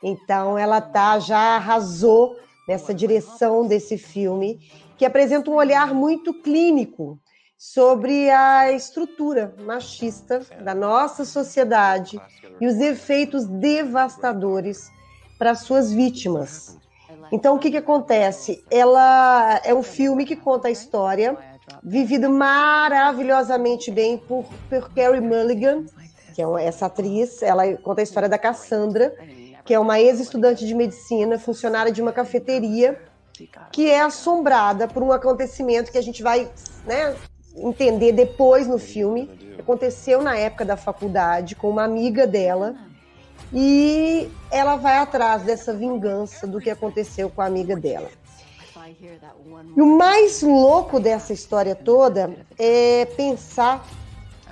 [0.03, 4.61] Então, ela tá já arrasou nessa direção desse filme,
[4.97, 7.19] que apresenta um olhar muito clínico
[7.59, 12.21] sobre a estrutura machista da nossa sociedade
[12.61, 14.91] e os efeitos devastadores
[15.39, 16.77] para suas vítimas.
[17.31, 18.65] Então, o que, que acontece?
[18.71, 21.37] Ela é um filme que conta a história,
[21.83, 25.85] vivido maravilhosamente bem por, por Carrie Mulligan,
[26.35, 27.43] que é essa atriz.
[27.43, 29.15] Ela conta a história da Cassandra,
[29.65, 33.01] que é uma ex-estudante de medicina, funcionária de uma cafeteria,
[33.71, 36.51] que é assombrada por um acontecimento que a gente vai
[36.87, 37.15] né,
[37.57, 39.31] entender depois no filme.
[39.59, 42.75] Aconteceu na época da faculdade com uma amiga dela.
[43.53, 48.09] E ela vai atrás dessa vingança do que aconteceu com a amiga dela.
[49.77, 53.87] E o mais louco dessa história toda é pensar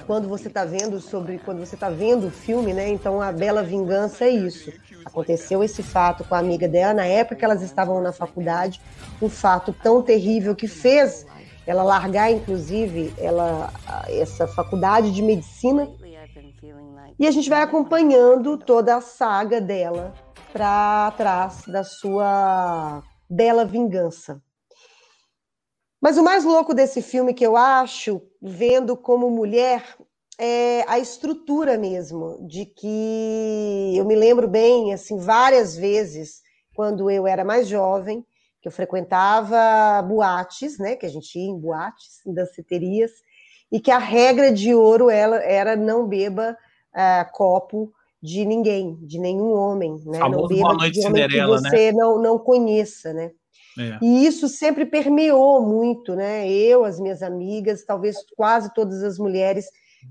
[0.07, 2.89] quando você está vendo sobre quando você está vendo o filme, né?
[2.89, 4.73] Então a bela vingança é isso.
[5.05, 8.81] Aconteceu esse fato com a amiga dela na época que elas estavam na faculdade,
[9.21, 11.27] um fato tão terrível que fez
[11.67, 13.73] ela largar, inclusive, ela
[14.09, 15.89] essa faculdade de medicina.
[17.19, 20.15] E a gente vai acompanhando toda a saga dela
[20.53, 24.43] para trás da sua bela vingança.
[26.01, 29.85] Mas o mais louco desse filme que eu acho, vendo como mulher,
[30.43, 36.41] é a estrutura mesmo, de que eu me lembro bem, assim, várias vezes,
[36.75, 38.25] quando eu era mais jovem,
[38.63, 43.11] que eu frequentava boates, né, que a gente ia em boates, em danceterias,
[43.71, 46.57] e que a regra de ouro ela, era não beba
[46.95, 50.21] uh, copo de ninguém, de nenhum homem, né?
[50.21, 51.47] não beba de homem que né?
[51.47, 51.99] você né?
[51.99, 53.31] não, não conheça, né?
[53.79, 53.99] É.
[54.03, 56.51] E isso sempre permeou muito, né?
[56.51, 59.67] Eu, as minhas amigas, talvez quase todas as mulheres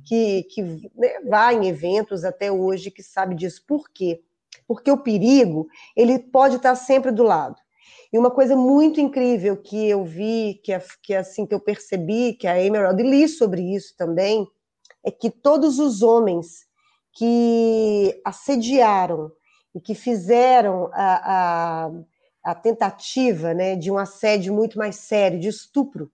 [0.05, 0.61] que, que
[0.95, 3.63] né, vai em eventos até hoje que sabe disso.
[3.67, 4.21] Por quê?
[4.67, 7.55] Porque o perigo, ele pode estar sempre do lado.
[8.11, 10.73] E uma coisa muito incrível que eu vi, que,
[11.03, 14.47] que assim que eu percebi, que a Emerald li sobre isso também,
[15.03, 16.67] é que todos os homens
[17.13, 19.39] que assediaram e
[19.75, 21.91] e que fizeram a, a,
[22.43, 26.11] a tentativa né, de um assédio muito mais sério, de estupro,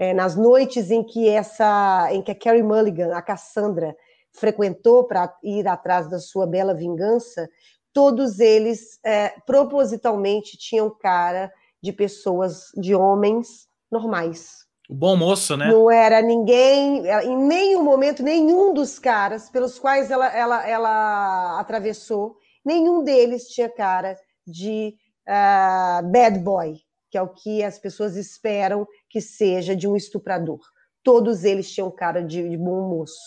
[0.00, 3.94] é, nas noites em que essa, em que a Carrie Mulligan, a Cassandra,
[4.32, 7.46] frequentou para ir atrás da sua bela vingança,
[7.92, 14.64] todos eles é, propositalmente tinham cara de pessoas, de homens normais.
[14.88, 15.70] O bom moço, né?
[15.70, 22.36] Não era ninguém, em nenhum momento, nenhum dos caras pelos quais ela, ela, ela atravessou,
[22.64, 24.94] nenhum deles tinha cara de
[25.28, 26.78] uh, bad boy,
[27.10, 30.60] que é o que as pessoas esperam que seja de um estuprador.
[31.02, 33.18] Todos eles tinham cara de, de bom moço.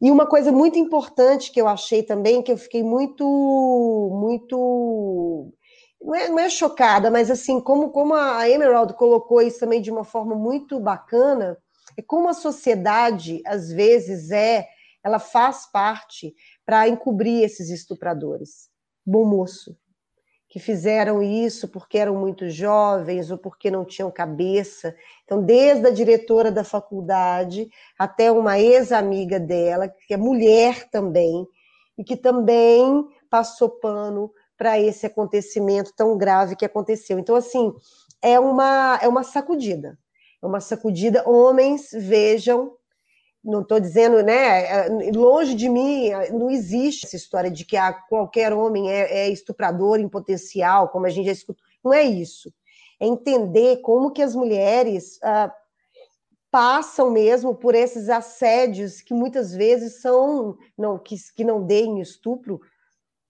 [0.00, 3.24] E uma coisa muito importante que eu achei também, que eu fiquei muito,
[4.12, 5.52] muito
[6.00, 9.90] não é, não é chocada, mas assim, como, como a Emerald colocou isso também de
[9.90, 11.58] uma forma muito bacana,
[11.96, 14.68] é como a sociedade, às vezes, é,
[15.02, 18.68] ela faz parte para encobrir esses estupradores.
[19.04, 19.76] Bom moço,
[20.48, 24.94] que fizeram isso porque eram muito jovens ou porque não tinham cabeça.
[25.24, 31.46] Então, desde a diretora da faculdade até uma ex-amiga dela, que é mulher também,
[31.98, 37.18] e que também passou pano para esse acontecimento tão grave que aconteceu.
[37.18, 37.72] Então, assim,
[38.22, 39.98] é uma, é uma sacudida.
[40.42, 41.28] É uma sacudida.
[41.28, 42.72] Homens, vejam,
[43.44, 44.86] não estou dizendo, né?
[44.86, 49.28] É, longe de mim, não existe essa história de que ah, qualquer homem é, é
[49.30, 51.64] estuprador em potencial, como a gente já escutou.
[51.84, 52.52] Não é isso.
[53.00, 55.54] É entender como que as mulheres ah,
[56.50, 62.60] passam mesmo por esses assédios que muitas vezes são não que, que não deem estupro,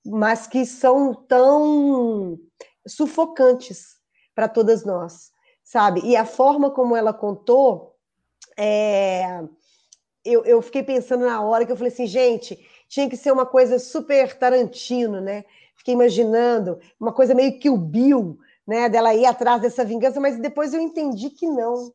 [0.05, 2.39] mas que são tão
[2.87, 3.99] sufocantes
[4.35, 6.01] para todas nós, sabe?
[6.05, 7.97] E a forma como ela contou,
[8.57, 9.43] é...
[10.25, 13.47] eu, eu fiquei pensando na hora que eu falei assim, gente, tinha que ser uma
[13.47, 15.45] coisa super Tarantino, né?
[15.77, 18.89] Fiquei imaginando uma coisa meio que o Bill, né?
[18.89, 21.93] Dela ir atrás dessa vingança, mas depois eu entendi que não,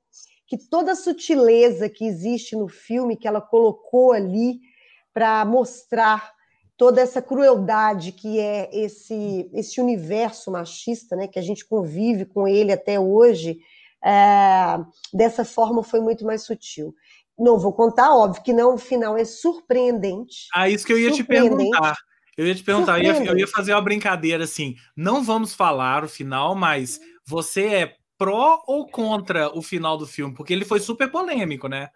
[0.48, 4.60] que toda a sutileza que existe no filme que ela colocou ali
[5.14, 6.34] para mostrar
[6.76, 12.48] toda essa crueldade que é esse, esse universo machista, né, que a gente convive com
[12.48, 13.60] ele até hoje,
[14.04, 14.80] é,
[15.14, 16.94] dessa forma foi muito mais sutil.
[17.38, 20.48] Não vou contar, óbvio que não, o final é surpreendente.
[20.54, 21.98] Ah, isso que eu ia te perguntar.
[22.38, 24.76] Eu ia te perguntar, eu ia, eu ia fazer uma brincadeira assim.
[24.96, 30.34] Não vamos falar o final, mas você é pró ou contra o final do filme?
[30.34, 31.90] Porque ele foi super polêmico, né?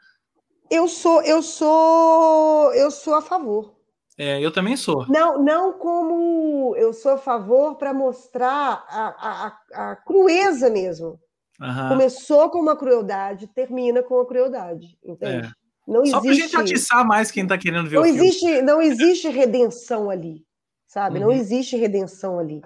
[0.70, 3.78] Eu sou, eu sou, eu sou a favor.
[4.18, 5.06] É, eu também sou.
[5.08, 11.20] Não, não como eu sou a favor para mostrar a, a, a, crueza mesmo.
[11.60, 11.90] Uhum.
[11.90, 15.48] Começou com uma crueldade, termina com a crueldade, entende?
[15.48, 15.68] É.
[15.88, 18.62] Não Só para a gente atiçar mais quem está querendo ver não o existe, filme.
[18.62, 20.44] Não existe redenção ali,
[20.86, 21.18] sabe?
[21.18, 21.26] Uhum.
[21.26, 22.62] Não existe redenção ali.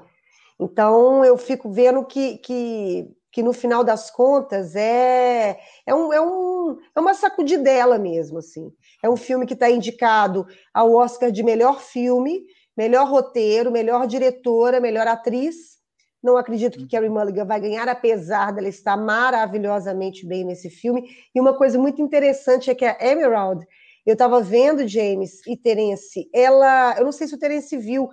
[0.60, 6.19] Então eu fico vendo que, que que no final das contas é, é, um, é,
[6.19, 8.71] um, é uma sacudidela mesmo, assim.
[9.01, 12.43] É um filme que está indicado ao Oscar de melhor filme,
[12.75, 15.80] melhor roteiro, melhor diretora, melhor atriz.
[16.21, 21.10] Não acredito que Carrie Mulligan vai ganhar, apesar dela estar maravilhosamente bem nesse filme.
[21.34, 23.65] E uma coisa muito interessante é que a Emerald,
[24.05, 28.10] eu estava vendo James e Terence, ela, eu não sei se o Terence viu,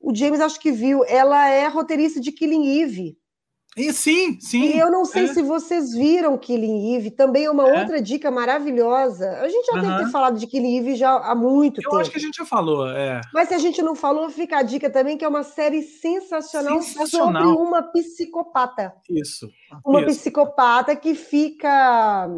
[0.00, 3.16] o James acho que viu, ela é roteirista de Killing Eve.
[3.76, 4.62] E sim, sim.
[4.62, 5.34] E eu não sei é.
[5.34, 7.80] se vocês viram Killing Eve, também é uma é.
[7.80, 9.28] outra dica maravilhosa.
[9.40, 11.96] A gente já deve ter falado de Killing Eve já há muito eu tempo.
[11.96, 13.20] Eu acho que a gente já falou, é.
[13.32, 16.80] Mas se a gente não falou, fica a dica também, que é uma série sensacional,
[16.82, 17.42] sensacional.
[17.42, 18.94] sobre uma psicopata.
[19.10, 19.48] Isso.
[19.84, 20.20] Uma Isso.
[20.20, 22.28] psicopata que fica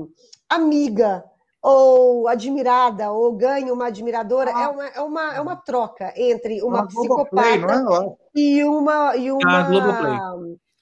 [0.49, 1.22] amiga
[1.62, 4.62] ou admirada, ou ganha uma admiradora, ah.
[4.62, 8.40] é, uma, é, uma, é uma troca entre uma, uma psicopata Play, é?
[8.40, 9.17] e uma...
[9.17, 10.35] E uma ah,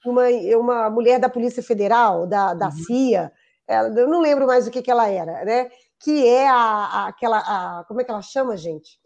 [0.05, 0.29] uma,
[0.59, 2.73] uma mulher da Polícia Federal, da, da uhum.
[2.73, 3.33] CIA,
[3.67, 5.71] ela, eu não lembro mais o que, que ela era, né?
[6.01, 7.39] Que é a, a, aquela.
[7.39, 8.99] A, como é que ela chama, gente?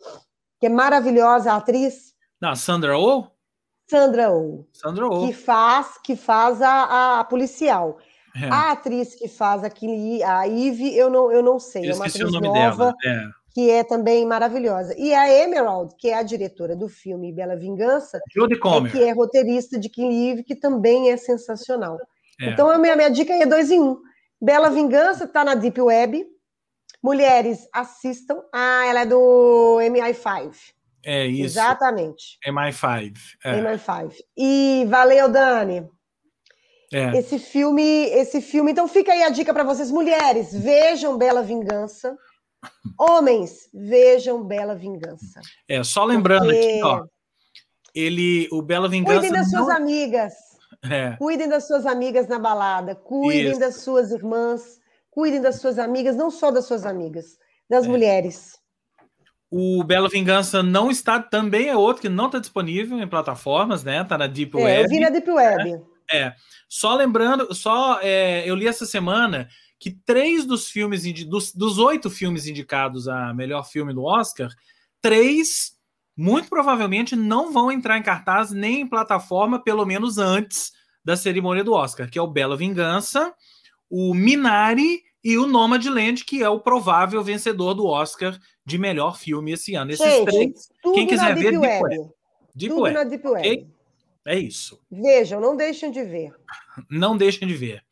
[0.59, 2.15] Que é maravilhosa atriz.
[2.41, 3.27] Não, Sandra Oh?
[3.89, 4.67] Sandra Oh.
[4.73, 5.27] Sandra Oh.
[5.27, 7.99] Que faz, que faz a, a policial.
[8.35, 8.49] É.
[8.49, 11.87] A atriz que faz aquele, a Eve, eu não, eu não sei.
[11.87, 12.53] Eu é uma atriz nova.
[12.53, 12.95] Dela.
[13.05, 14.95] É que é também maravilhosa.
[14.97, 19.77] E a Emerald, que é a diretora do filme Bela Vingança, é, que é roteirista
[19.77, 21.99] de Kim Eve, que também é sensacional.
[22.41, 22.51] É.
[22.51, 23.99] Então, a minha, minha dica é dois em um.
[24.41, 26.25] Bela Vingança está na Deep Web.
[27.03, 28.41] Mulheres, assistam.
[28.55, 30.55] Ah, ela é do MI5.
[31.05, 31.59] É isso.
[31.59, 32.39] Exatamente.
[32.47, 33.17] MI5.
[33.45, 33.61] É.
[33.61, 34.13] MI5.
[34.37, 35.85] E valeu, Dani.
[36.93, 37.19] É.
[37.19, 38.71] Esse filme, esse filme.
[38.71, 42.17] Então fica aí a dica para vocês, mulheres, vejam Bela Vingança.
[42.99, 45.41] Homens, vejam Bela Vingança.
[45.69, 46.59] É, só lembrando Porque...
[46.59, 47.05] aqui, ó.
[47.95, 49.21] ele, o Bela Vingança.
[49.21, 49.65] Cuidem das não...
[49.65, 50.35] suas amigas.
[50.89, 51.17] É.
[51.17, 52.95] Cuidem das suas amigas na balada.
[52.95, 53.59] Cuidem Isso.
[53.59, 54.79] das suas irmãs.
[55.11, 57.37] Cuidem das suas amigas, não só das suas amigas,
[57.69, 57.89] das É.
[57.89, 58.57] mulheres.
[59.51, 64.05] O Bela Vingança não está, também é outro que não está disponível em plataformas, né?
[64.05, 64.83] Tá na Deep É, Web.
[64.85, 65.83] eu vi na Deep Web.
[66.13, 66.33] É.
[66.69, 69.49] Só lembrando, só é, eu li essa semana
[69.79, 74.51] que três dos filmes, dos, dos oito filmes indicados a melhor filme do Oscar,
[75.01, 75.77] três
[76.17, 80.73] muito provavelmente não vão entrar em cartaz nem em plataforma, pelo menos antes
[81.05, 83.33] da cerimônia do Oscar, que é o Bela Vingança,
[83.89, 89.53] o Minari e o Nomadland, que é o provável vencedor do Oscar de melhor filme
[89.53, 89.93] esse ano.
[89.93, 91.83] Esses Gente, três, quem quiser ver, Deep Deep Web.
[91.83, 92.11] Web.
[92.55, 93.49] Deep tudo Web, na Deep Web.
[93.49, 93.69] ok?
[94.27, 94.81] É isso.
[94.91, 96.35] Vejam, não deixem de ver.
[96.91, 97.83] Não deixem de ver.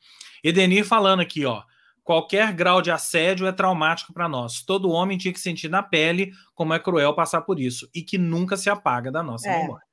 [0.42, 1.62] Edenir falando aqui, ó.
[2.06, 4.62] Qualquer grau de assédio é traumático para nós.
[4.62, 8.16] Todo homem tinha que sentir na pele como é cruel passar por isso e que
[8.16, 9.62] nunca se apaga da nossa É.
[9.62, 9.84] memória.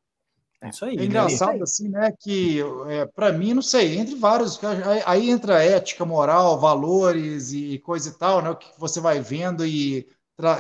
[0.62, 0.92] É isso aí.
[0.92, 1.10] É Edenir.
[1.10, 2.14] engraçado assim, né?
[2.20, 7.80] Que é, para mim, não sei, entre vários, aí, aí entra ética, moral, valores e
[7.80, 8.52] coisa e tal, né?
[8.52, 10.08] O que você vai vendo e,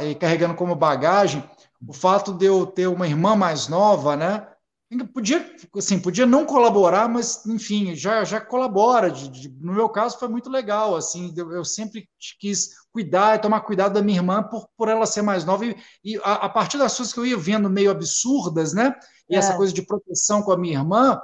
[0.08, 1.43] e carregando como bagagem.
[1.88, 4.47] O fato de eu ter uma irmã mais nova, né?
[5.13, 9.09] Podia, assim, podia não colaborar, mas enfim, já, já colabora.
[9.09, 10.95] De- de- no meu caso, foi muito legal.
[10.95, 12.07] Assim, eu, eu sempre
[12.39, 15.75] quis cuidar e tomar cuidado da minha irmã por, por ela ser mais nova e,
[16.03, 18.93] e a, a partir das coisas que eu ia vendo meio absurdas, né?
[19.29, 19.39] E É.
[19.39, 21.19] essa coisa de proteção com a minha irmã,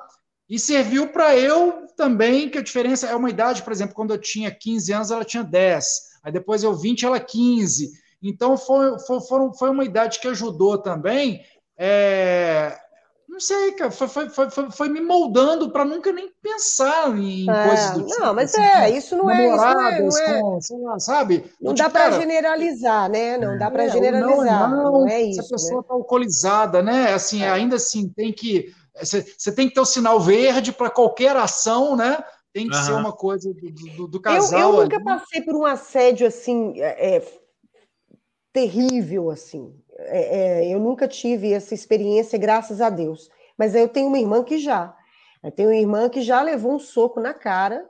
[0.50, 4.18] e serviu para eu também, que a diferença é uma idade, por exemplo, quando eu
[4.18, 5.86] tinha 15 anos, ela tinha 10,
[6.24, 7.92] aí depois eu 20, ela 15.
[8.22, 11.44] Então foi, foi, foram, foi uma idade que ajudou também.
[11.78, 12.78] é,
[13.40, 17.50] não sei, cara, foi, foi, foi, foi, foi me moldando para nunca nem pensar em
[17.50, 18.20] É, coisas do tipo.
[18.20, 21.00] não, mas assim, é, isso não é, isso não é, não é- com, sei lá,
[21.00, 21.44] sabe?
[21.62, 23.38] não Eu, dá tipo, para generalizar, né?
[23.38, 25.82] Não dá para é, generalizar, não, não, não, é Se a isso, pessoa né?
[25.84, 27.14] está alcoolizada, né?
[27.14, 28.74] Assim, ainda assim, tem que.
[29.02, 32.22] Você tem que ter o sinal verde para qualquer ação, né?
[32.52, 33.00] Tem que ser Aham.
[33.00, 34.60] uma coisa do, do- do Eu, casal.
[34.60, 35.06] eu nunca ali.
[35.06, 37.24] passei por um assédio assim é, é,
[38.52, 39.79] terrível assim.
[40.08, 43.30] É, é, eu nunca tive essa experiência, graças a Deus.
[43.58, 44.96] Mas eu tenho uma irmã que já.
[45.44, 47.88] Eu tenho uma irmã que já levou um soco na cara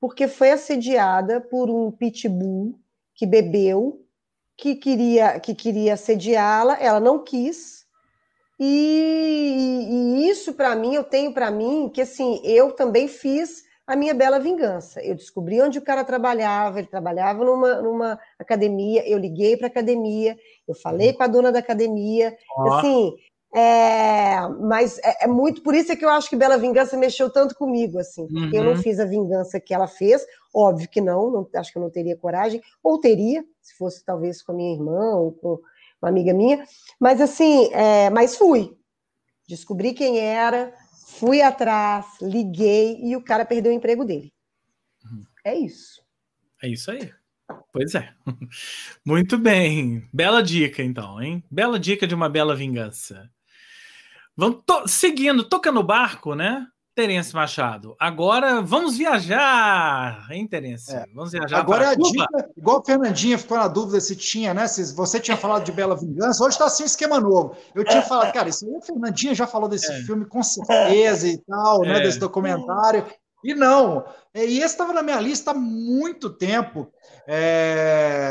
[0.00, 2.78] porque foi assediada por um pitbull
[3.14, 4.04] que bebeu,
[4.56, 7.86] que queria que queria assediá-la, ela não quis.
[8.60, 13.96] E, e isso para mim, eu tenho para mim que assim, eu também fiz a
[13.96, 15.02] minha bela vingança.
[15.02, 19.70] Eu descobri onde o cara trabalhava, ele trabalhava numa, numa academia, eu liguei para a
[19.70, 22.68] academia, eu falei com a dona da academia, Ó.
[22.68, 23.16] assim,
[23.54, 27.30] é, mas é, é muito por isso é que eu acho que Bela Vingança mexeu
[27.32, 28.76] tanto comigo, assim, porque eu não Uhum.
[28.76, 30.22] fiz a vingança que ela fez,
[30.54, 34.42] óbvio que não, não, acho que eu não teria coragem, ou teria, se fosse talvez
[34.42, 35.58] com a minha irmã ou com
[36.02, 36.62] uma amiga minha,
[37.00, 38.76] mas assim, é, mas fui,
[39.48, 40.74] descobri quem era,
[41.18, 44.32] fui atrás, liguei e o cara perdeu o emprego dele.
[45.44, 46.02] É isso.
[46.62, 47.12] É isso aí.
[47.72, 48.12] Pois é.
[49.04, 50.06] Muito bem.
[50.12, 51.42] Bela dica, então, hein?
[51.50, 53.30] Bela dica de uma bela vingança.
[54.36, 56.66] Vamos to- seguindo, toca no barco, né?
[56.98, 57.94] Terence Machado.
[57.96, 60.92] Agora vamos viajar, hein, Terence?
[61.14, 62.10] Vamos viajar Agora é a Cuba.
[62.10, 64.66] dica, igual a Fernandinha ficou na dúvida se tinha, né?
[64.66, 67.54] Se você tinha falado de Bela Vingança, hoje está assim um esquema novo.
[67.72, 71.38] Eu tinha falado, cara, isso aí a Fernandinha já falou desse filme com certeza e
[71.38, 71.98] tal, né?
[71.98, 72.00] É.
[72.00, 73.06] Desse documentário.
[73.44, 76.92] E não, É, e esse estava na minha lista há muito tempo.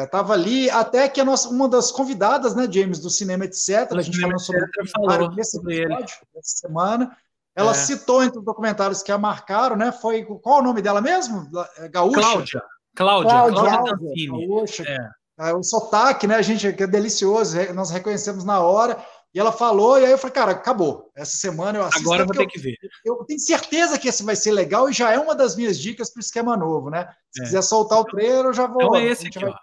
[0.04, 3.98] Estava ali, até que a nossa, uma das convidadas, né, James, do Cinema Etc., Do
[3.98, 5.94] a gente falou sobre falou sobre ele.
[5.94, 7.16] essa semana.
[7.58, 7.74] Ela É.
[7.74, 9.92] citou entre os documentários que a marcaram, né?
[9.92, 11.50] Foi qual o nome dela mesmo?
[11.92, 12.20] Gaúcha?
[12.22, 12.62] Cláudia.
[12.96, 13.30] Cláudia.
[13.32, 13.62] Cláudia.
[13.62, 14.32] Cláudia.
[14.48, 14.84] Gaúcha.
[14.88, 15.50] É.
[15.50, 18.98] É, o sotaque, né, gente, que é delicioso, nós reconhecemos na hora.
[19.34, 21.12] E ela falou, e aí eu falei, cara, acabou.
[21.16, 22.02] Essa semana eu assisto.
[22.08, 22.76] Agora eu vou ter porque que ver.
[23.06, 25.78] eu, eu tenho certeza que esse vai ser legal e já é uma das minhas
[25.78, 27.08] dicas para o esquema novo, né?
[27.32, 27.44] Se É.
[27.46, 28.82] quiser soltar o trailer, eu já vou.
[28.82, 29.56] Então é a esse aqui, vai- ó.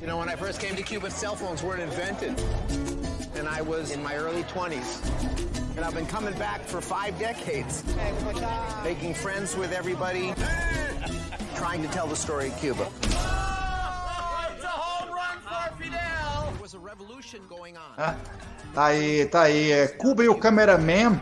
[0.00, 2.34] You know, when I first came to Cuba, cell phones weren't invented.
[3.38, 5.00] And I was in my early 20s.
[5.76, 7.84] And I've been coming back for five decades.
[8.84, 10.32] Making friends with everybody.
[11.56, 12.88] Trying to tell the story of Cuba.
[15.78, 17.92] There was a revolution going on.
[17.98, 18.14] Ah,
[18.74, 19.70] tá aí, tá aí.
[19.72, 21.20] É, Cuba e o Cameraman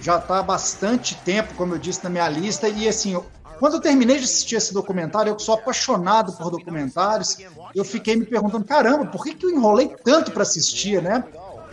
[0.00, 2.68] já tá há bastante tempo, como eu disse, na minha lista.
[2.68, 3.26] E assim, eu-
[3.58, 7.38] quando eu terminei de assistir esse documentário, eu que sou apaixonado por documentários,
[7.74, 11.24] eu fiquei me perguntando, caramba, por que, que eu enrolei tanto para assistir, né?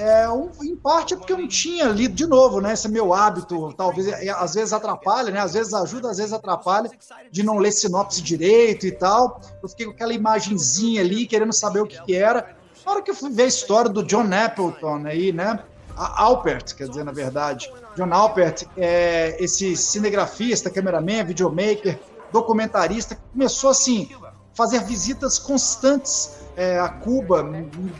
[0.01, 2.73] É, um- em parte é porque eu não tinha lido de novo, né?
[2.73, 5.39] Esse é meu hábito, talvez é, às vezes atrapalha, né?
[5.39, 6.89] Às vezes ajuda, às vezes atrapalha,
[7.31, 9.39] de não ler sinopse direito e tal.
[9.61, 12.55] Eu fiquei com aquela imagenzinha ali, querendo saber o que, que era.
[12.85, 15.59] Na hora que eu fui ver a história do John Appleton aí, né?
[15.95, 17.71] A Alpert, quer dizer, na verdade.
[17.95, 21.99] John Alpert é esse cinegrafista, cameraman, videomaker,
[22.31, 24.09] documentarista, começou assim,
[24.53, 27.43] fazer visitas constantes é, a Cuba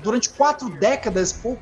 [0.04, 1.62] durante quatro décadas, pouco,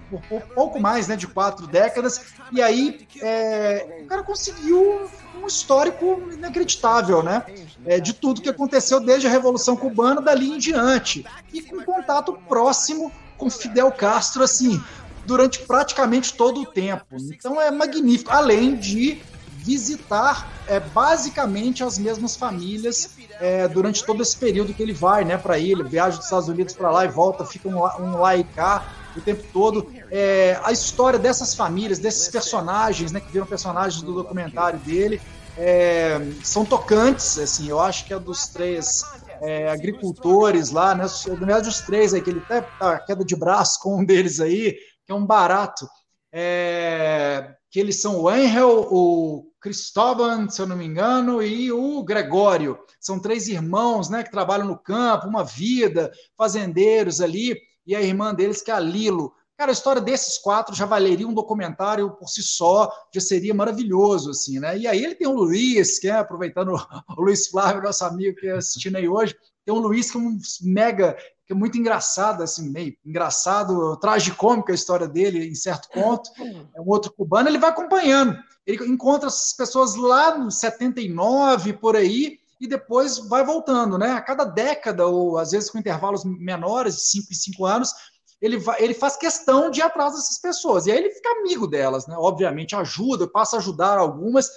[0.53, 2.21] pouco, mais né, de quatro décadas,
[2.51, 5.09] e aí é, o cara conseguiu
[5.41, 7.43] um histórico inacreditável, né?
[7.85, 11.25] É, de tudo que aconteceu desde a Revolução Cubana dali em diante.
[11.53, 14.83] E com contato próximo com Fidel Castro, assim,
[15.25, 17.05] durante praticamente todo o tempo.
[17.31, 18.31] Então é magnífico.
[18.31, 19.21] Além de
[19.63, 25.37] visitar é, basicamente as mesmas famílias é, durante todo esse período que ele vai né,
[25.37, 28.43] para ele, viaja dos Estados Unidos para lá e volta, fica um, um lá e
[28.43, 29.91] cá o tempo todo.
[30.11, 35.21] É, a história dessas famílias, desses personagens, né, que viram personagens do documentário dele,
[35.57, 37.37] é, são tocantes.
[37.37, 39.03] Assim, eu acho que é dos três
[39.41, 43.35] é, agricultores lá, né, na verdade, os três aí, que ele até tá queda de
[43.35, 45.87] braço com um deles aí, que é um barato.
[46.31, 52.03] É, que eles são o Angel, o Cristóbal, se eu não me engano, e o
[52.03, 52.79] Gregório.
[52.99, 58.33] São três irmãos né, que trabalham no campo, uma vida, fazendeiros ali, e a irmã
[58.33, 59.33] deles que é a Lilo.
[59.57, 64.29] Cara, a história desses quatro já valeria um documentário por si só, já seria maravilhoso,
[64.29, 64.77] assim, né?
[64.77, 66.73] E aí ele tem o Luiz, que é, aproveitando
[67.17, 69.35] o Luiz Flávio, nosso amigo que é assistindo aí hoje,
[69.65, 74.71] tem o Luiz que é um mega que é muito engraçado, assim, meio engraçado, tragicômico
[74.71, 76.29] a história dele em certo ponto.
[76.75, 78.37] É um outro cubano, ele vai acompanhando.
[78.69, 84.11] Ele encontra essas pessoas lá no 79, por aí, e depois vai voltando, né?
[84.11, 87.93] A cada década, ou às vezes com intervalos menores, de 5 em 5 anos,
[88.39, 90.85] ele, vai, ele faz questão de ir atrás dessas pessoas.
[90.85, 92.15] E aí ele fica amigo delas, né?
[92.15, 94.51] Obviamente ajuda, passa a ajudar algumas,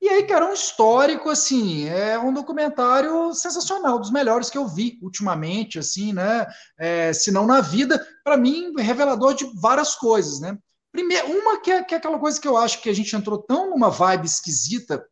[0.00, 4.98] e aí, cara, um histórico, assim, é um documentário sensacional, dos melhores que eu vi
[5.02, 6.46] ultimamente, assim, né?
[6.78, 10.56] É, se não na vida, para mim, revelador de várias coisas, né?
[10.92, 13.38] Primeiro, uma que é, que é aquela coisa que eu acho que a gente entrou
[13.38, 15.04] tão numa vibe esquisita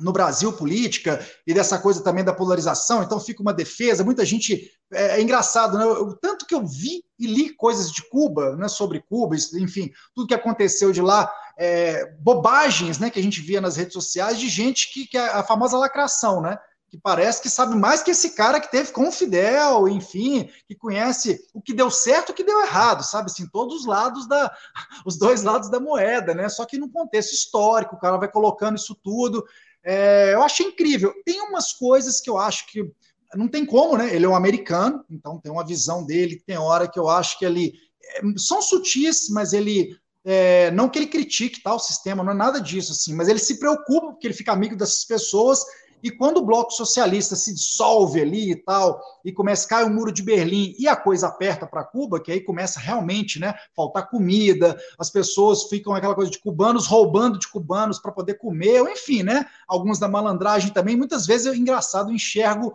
[0.00, 4.04] no Brasil política e dessa coisa também da polarização, então fica uma defesa.
[4.04, 4.70] Muita gente.
[4.92, 5.84] É, é engraçado, né?
[5.84, 10.26] O tanto que eu vi e li coisas de Cuba, né, sobre Cuba, enfim, tudo
[10.28, 14.48] que aconteceu de lá, é, bobagens né, que a gente via nas redes sociais de
[14.48, 16.56] gente que, que é a famosa lacração, né?
[16.90, 20.74] Que parece que sabe mais que esse cara que teve com o Fidel, enfim, que
[20.74, 23.30] conhece o que deu certo e o que deu errado, sabe?
[23.30, 24.50] Assim, todos os lados da.
[25.04, 26.48] os dois lados da moeda, né?
[26.48, 29.44] Só que num contexto histórico, o cara vai colocando isso tudo.
[29.84, 31.12] É, eu achei incrível.
[31.24, 32.90] Tem umas coisas que eu acho que
[33.34, 34.14] não tem como, né?
[34.14, 37.44] Ele é um americano, então tem uma visão dele, tem hora que eu acho que
[37.44, 37.74] ele.
[38.02, 39.96] É, são sutis, mas ele.
[40.24, 43.38] É, não que ele critique tal tá, sistema, não é nada disso, assim, mas ele
[43.38, 45.64] se preocupa porque ele fica amigo dessas pessoas
[46.02, 49.90] e quando o bloco socialista se dissolve ali e tal, e começa a cair o
[49.90, 54.08] muro de Berlim e a coisa aperta para Cuba, que aí começa realmente, né, faltar
[54.08, 58.88] comida, as pessoas ficam aquela coisa de cubanos roubando de cubanos para poder comer, ou
[58.88, 60.96] enfim, né, alguns da malandragem também.
[60.96, 62.74] Muitas vezes eu engraçado enxergo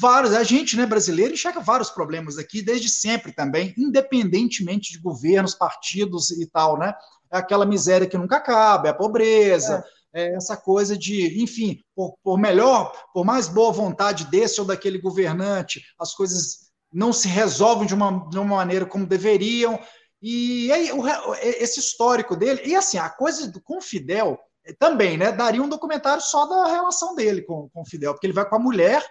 [0.00, 5.54] vários, a gente, né, brasileiro, enxerga vários problemas aqui desde sempre também, independentemente de governos,
[5.54, 6.94] partidos e tal, né?
[7.30, 9.84] É aquela miséria que nunca acaba, é a pobreza.
[9.88, 14.66] É é, essa coisa de, enfim, por, por, melhor, por mais boa vontade desse ou
[14.66, 19.78] daquele governante, as coisas não se resolvem de uma, de uma maneira como deveriam.
[20.20, 21.02] E aí, o,
[21.40, 24.38] esse histórico dele, e assim, a coisa do, com o Fidel
[24.78, 25.32] também, né?
[25.32, 28.56] Daria um documentário só da relação dele com, com o Fidel, porque ele vai com
[28.56, 29.04] a mulher,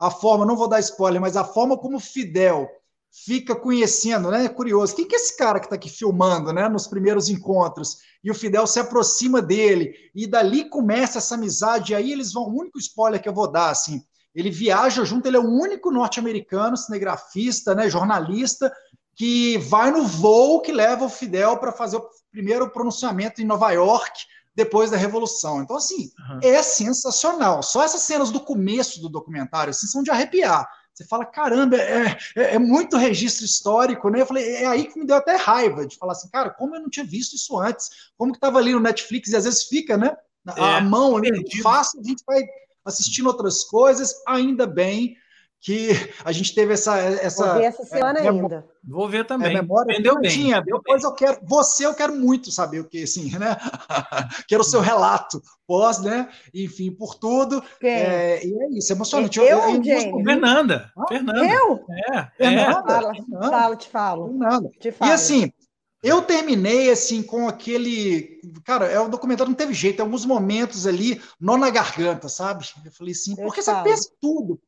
[0.00, 2.68] a forma, não vou dar spoiler, mas a forma como Fidel
[3.10, 4.44] fica conhecendo, né?
[4.44, 4.94] É curioso.
[4.94, 6.68] Quem que é esse cara que está aqui filmando, né?
[6.68, 7.98] Nos primeiros encontros.
[8.22, 9.94] E o Fidel se aproxima dele.
[10.14, 11.92] E dali começa essa amizade.
[11.92, 12.44] E aí eles vão.
[12.44, 14.02] O único spoiler que eu vou dar, assim.
[14.34, 18.72] Ele viaja junto, ele é o único norte-americano, cinegrafista, né, jornalista,
[19.16, 23.72] que vai no voo que leva o Fidel para fazer o primeiro pronunciamento em Nova
[23.72, 24.20] York,
[24.54, 25.62] depois da Revolução.
[25.62, 26.40] Então, assim, uhum.
[26.42, 27.62] é sensacional.
[27.64, 30.68] Só essas cenas do começo do documentário assim, são de arrepiar.
[30.98, 34.20] Você fala, caramba, é, é, é, muito registro histórico, né?
[34.20, 36.80] Eu falei, é aí que me deu até raiva de falar assim, cara, como eu
[36.80, 38.10] não tinha visto isso antes?
[38.16, 40.16] Como que estava ali no Netflix e às vezes fica, né?
[40.44, 41.30] A, é, mão ali,
[41.62, 42.42] fácil, a gente vai
[42.84, 45.16] assistindo outras coisas, ainda bem
[45.60, 45.90] que
[46.24, 46.96] a gente teve essa.
[46.98, 48.66] essa Vou ver essa semana é, ainda.
[48.84, 49.56] Vou ver também.
[49.56, 50.30] É, memória Vendeu bem.
[50.30, 50.60] Tinha.
[50.60, 51.38] Depois eu quero.
[51.42, 53.56] Você, eu quero muito saber o que, assim, né?
[54.46, 56.28] quero o seu relato pós, né?
[56.54, 57.62] Enfim, por tudo.
[57.82, 59.38] É, e é isso, é emocionante.
[59.38, 60.92] Eu, eu, eu Fernanda.
[60.96, 61.44] Ah, Fernanda.
[61.44, 61.84] Eu?
[62.12, 62.28] É.
[62.36, 62.82] Fernanda.
[62.82, 63.50] Fala, Fernanda.
[63.50, 64.28] Fala, te falo.
[64.28, 64.70] Fernanda.
[64.80, 65.10] Te falo.
[65.10, 65.52] E assim.
[66.00, 68.40] Eu terminei assim com aquele.
[68.64, 72.64] Cara, é o documentário não teve jeito, tem alguns momentos ali, nó na garganta, sabe?
[72.84, 74.60] Eu falei assim, porque você pensa tudo.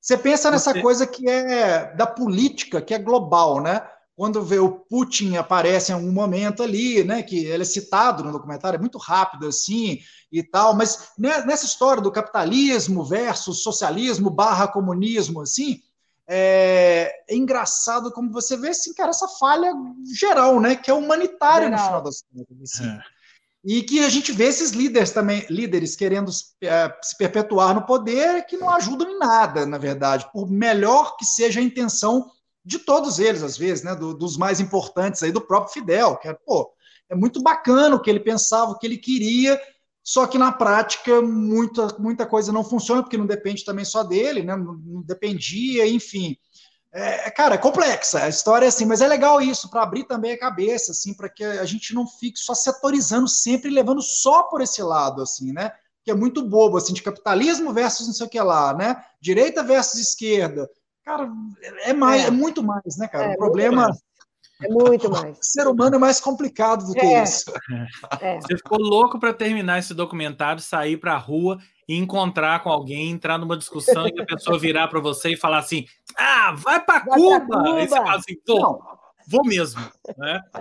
[0.00, 0.82] Você pensa nessa Você...
[0.82, 3.82] coisa que é da política, que é global, né?
[4.18, 8.32] quando vê o Putin aparece em algum momento ali, né, que ele é citado no
[8.32, 10.00] documentário, é muito rápido assim
[10.32, 15.80] e tal, mas nessa história do capitalismo versus socialismo barra comunismo, assim,
[16.26, 19.72] é, é engraçado como você vê, assim, cara, essa falha
[20.12, 21.78] geral, né, que é humanitária geral.
[21.78, 22.88] no final das contas, assim.
[22.88, 23.17] É.
[23.70, 28.46] E que a gente vê esses líderes também, líderes querendo é, se perpetuar no poder,
[28.46, 32.30] que não ajudam em nada, na verdade, por melhor que seja a intenção
[32.64, 33.94] de todos eles, às vezes, né?
[33.94, 36.72] Do, dos mais importantes aí, do próprio Fidel, que é, pô,
[37.10, 39.60] é muito bacana o que ele pensava, o que ele queria,
[40.02, 44.42] só que na prática muita, muita coisa não funciona, porque não depende também só dele,
[44.42, 44.56] né?
[44.56, 46.38] Não, não dependia, enfim.
[46.92, 50.04] É, é cara, é complexa a história é assim, mas é legal isso, para abrir
[50.04, 54.44] também a cabeça, assim, para que a gente não fique só setorizando sempre, levando só
[54.44, 55.70] por esse lado, assim, né?
[56.02, 59.02] Que é muito bobo, assim, de capitalismo versus não sei o que lá, né?
[59.20, 60.68] Direita versus esquerda.
[61.04, 61.30] Cara,
[61.82, 63.32] é mais, é, é muito mais, né, cara?
[63.32, 63.90] É, o problema.
[64.62, 65.38] É muito mais.
[65.38, 67.22] O ser humano é mais complicado do que é.
[67.22, 67.52] isso.
[68.20, 68.40] É.
[68.40, 73.10] Você ficou louco para terminar esse documentário, sair para a rua e encontrar com alguém,
[73.10, 75.86] entrar numa discussão e a pessoa virar para você e falar assim:
[76.16, 77.80] ah, vai para Cuba!
[77.80, 78.82] Você fala assim: Pô,
[79.28, 79.80] vou mesmo.
[80.16, 80.42] Né?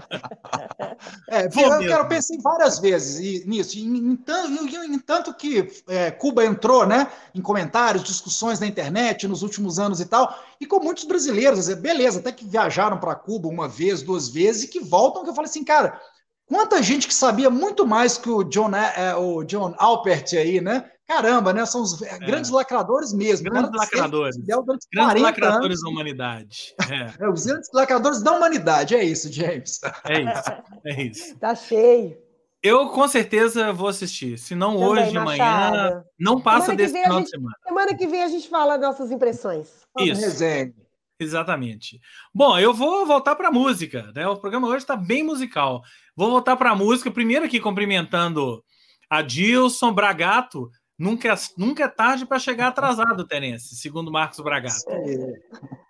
[1.30, 1.93] É, vou eu, mesmo.
[1.93, 7.41] eu pensei várias vezes nisso, em, em, em, tanto que é, Cuba entrou né, em
[7.41, 12.32] comentários, discussões na internet nos últimos anos e tal, e com muitos brasileiros, beleza, até
[12.32, 15.63] que viajaram para Cuba uma vez, duas vezes, e que voltam, que eu falei assim,
[15.63, 15.99] cara,
[16.45, 20.89] quanta gente que sabia muito mais que o John, é, o John Alpert aí, né?
[21.08, 21.66] Caramba, né?
[21.66, 22.20] São os é.
[22.20, 23.49] grandes lacradores mesmo.
[23.49, 24.36] Grandes lacradores.
[24.38, 25.82] Grandes lacradores anos.
[25.82, 26.76] da humanidade.
[26.89, 27.14] É.
[27.24, 27.30] é.
[27.30, 28.93] os grandes lacradores da humanidade.
[28.93, 29.80] É isso, James.
[30.03, 30.51] É isso.
[30.86, 31.36] É isso.
[31.38, 32.18] tá cheio.
[32.62, 34.38] Eu com certeza vou assistir.
[34.38, 36.03] Se não Também, hoje, amanhã.
[36.20, 37.55] Não passa semana desse final gente, de semana.
[37.66, 39.70] Semana que vem a gente fala nossas impressões.
[39.99, 40.22] Isso.
[40.22, 40.74] Resenha.
[41.20, 41.99] Exatamente.
[42.34, 44.12] Bom, eu vou voltar para a música.
[44.14, 44.28] Né?
[44.28, 45.82] O programa hoje está bem musical.
[46.16, 47.10] Vou voltar para a música.
[47.10, 48.64] Primeiro aqui cumprimentando
[49.10, 54.84] a Dilson Bragato, Nunca, é, nunca é tarde para chegar atrasado, Terence, segundo Marcos Bragato.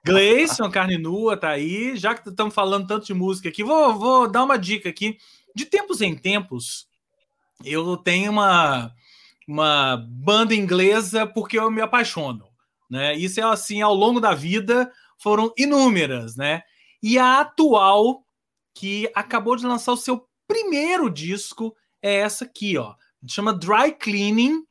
[0.05, 1.95] Gleison, carne nua, tá aí.
[1.95, 5.17] Já que estamos falando tanto de música aqui, vou, vou dar uma dica aqui.
[5.55, 6.89] De tempos em tempos,
[7.63, 8.91] eu tenho uma,
[9.47, 12.49] uma banda inglesa porque eu me apaixono.
[12.89, 13.15] Né?
[13.15, 16.63] Isso é assim, ao longo da vida, foram inúmeras, né?
[17.01, 18.25] E a atual,
[18.73, 22.93] que acabou de lançar o seu primeiro disco, é essa aqui, ó.
[23.25, 24.66] Chama Dry Cleaning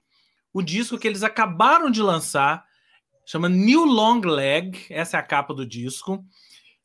[0.56, 2.64] o disco que eles acabaram de lançar,
[3.26, 6.24] chama New Long Leg, essa é a capa do disco.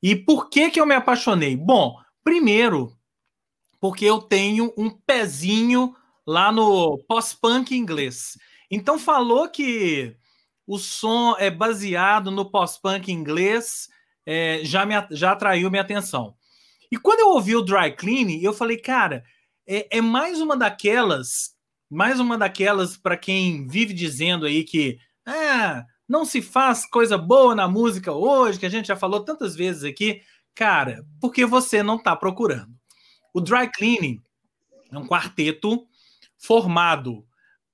[0.03, 1.55] E por que que eu me apaixonei?
[1.55, 2.91] Bom, primeiro,
[3.79, 5.95] porque eu tenho um pezinho
[6.27, 8.37] lá no pós-punk inglês.
[8.69, 10.17] Então falou que
[10.67, 13.87] o som é baseado no pós-punk inglês,
[14.25, 16.35] é, já, me, já atraiu minha atenção.
[16.91, 19.23] E quando eu ouvi o Dry Clean, eu falei, cara,
[19.65, 21.55] é, é mais uma daquelas
[21.91, 27.53] mais uma daquelas para quem vive dizendo aí que ah, não se faz coisa boa
[27.53, 30.21] na música hoje, que a gente já falou tantas vezes aqui.
[30.55, 32.71] Cara, porque você não está procurando.
[33.33, 34.21] O Dry Cleaning
[34.89, 35.85] é um quarteto
[36.37, 37.25] formado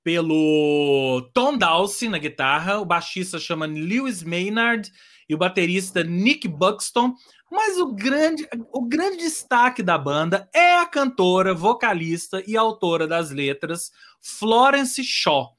[0.02, 4.90] pelo Tom Dawson na guitarra, o baixista chama Lewis Maynard
[5.28, 7.14] e o baterista Nick Buxton.
[7.50, 13.30] Mas o grande, o grande destaque da banda é a cantora, vocalista e autora das
[13.30, 13.90] letras,
[14.20, 15.56] Florence Shaw.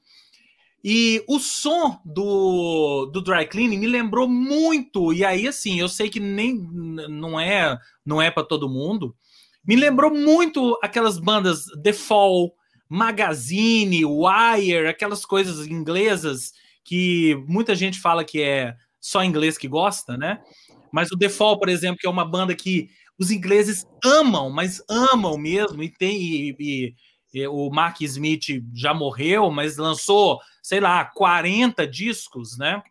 [0.82, 6.08] E o som do, do Dry Cleaning me lembrou muito, e aí assim, eu sei
[6.08, 9.14] que nem não é não é para todo mundo.
[9.64, 12.54] Me lembrou muito aquelas bandas The Fall,
[12.88, 16.52] Magazine, Wire, aquelas coisas inglesas
[16.82, 20.40] que muita gente fala que é só inglês que gosta, né?
[20.90, 22.88] Mas o The Fall, por exemplo, que é uma banda que
[23.18, 26.20] os ingleses amam, mas amam mesmo, e tem.
[26.20, 26.94] E, e,
[27.48, 32.82] o Mark Smith já morreu, mas lançou, sei lá, 40 discos, né?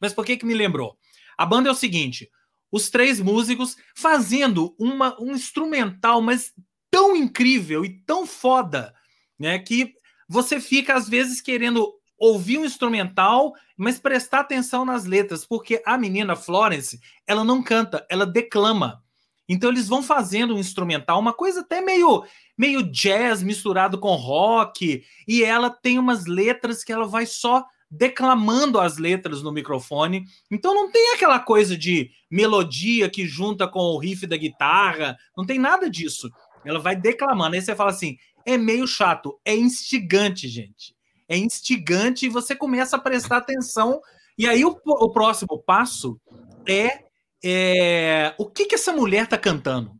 [0.00, 0.96] Mas por que que me lembrou?
[1.36, 2.30] A banda é o seguinte:
[2.70, 6.52] os três músicos fazendo uma, um instrumental, mas
[6.90, 8.94] tão incrível e tão foda,
[9.38, 9.58] né?
[9.58, 9.94] Que
[10.28, 15.96] você fica, às vezes, querendo ouvir um instrumental, mas prestar atenção nas letras, porque a
[15.96, 19.02] menina Florence, ela não canta, ela declama.
[19.48, 22.22] Então eles vão fazendo um instrumental, uma coisa até meio
[22.60, 28.78] meio jazz misturado com rock, e ela tem umas letras que ela vai só declamando
[28.78, 30.24] as letras no microfone.
[30.50, 35.46] Então não tem aquela coisa de melodia que junta com o riff da guitarra, não
[35.46, 36.30] tem nada disso.
[36.64, 37.56] Ela vai declamando.
[37.56, 40.94] Aí você fala assim: é meio chato, é instigante, gente
[41.30, 44.00] é instigante e você começa a prestar atenção.
[44.36, 46.20] E aí o, o próximo passo
[46.68, 47.04] é
[47.42, 49.98] é, o que, que essa mulher tá cantando?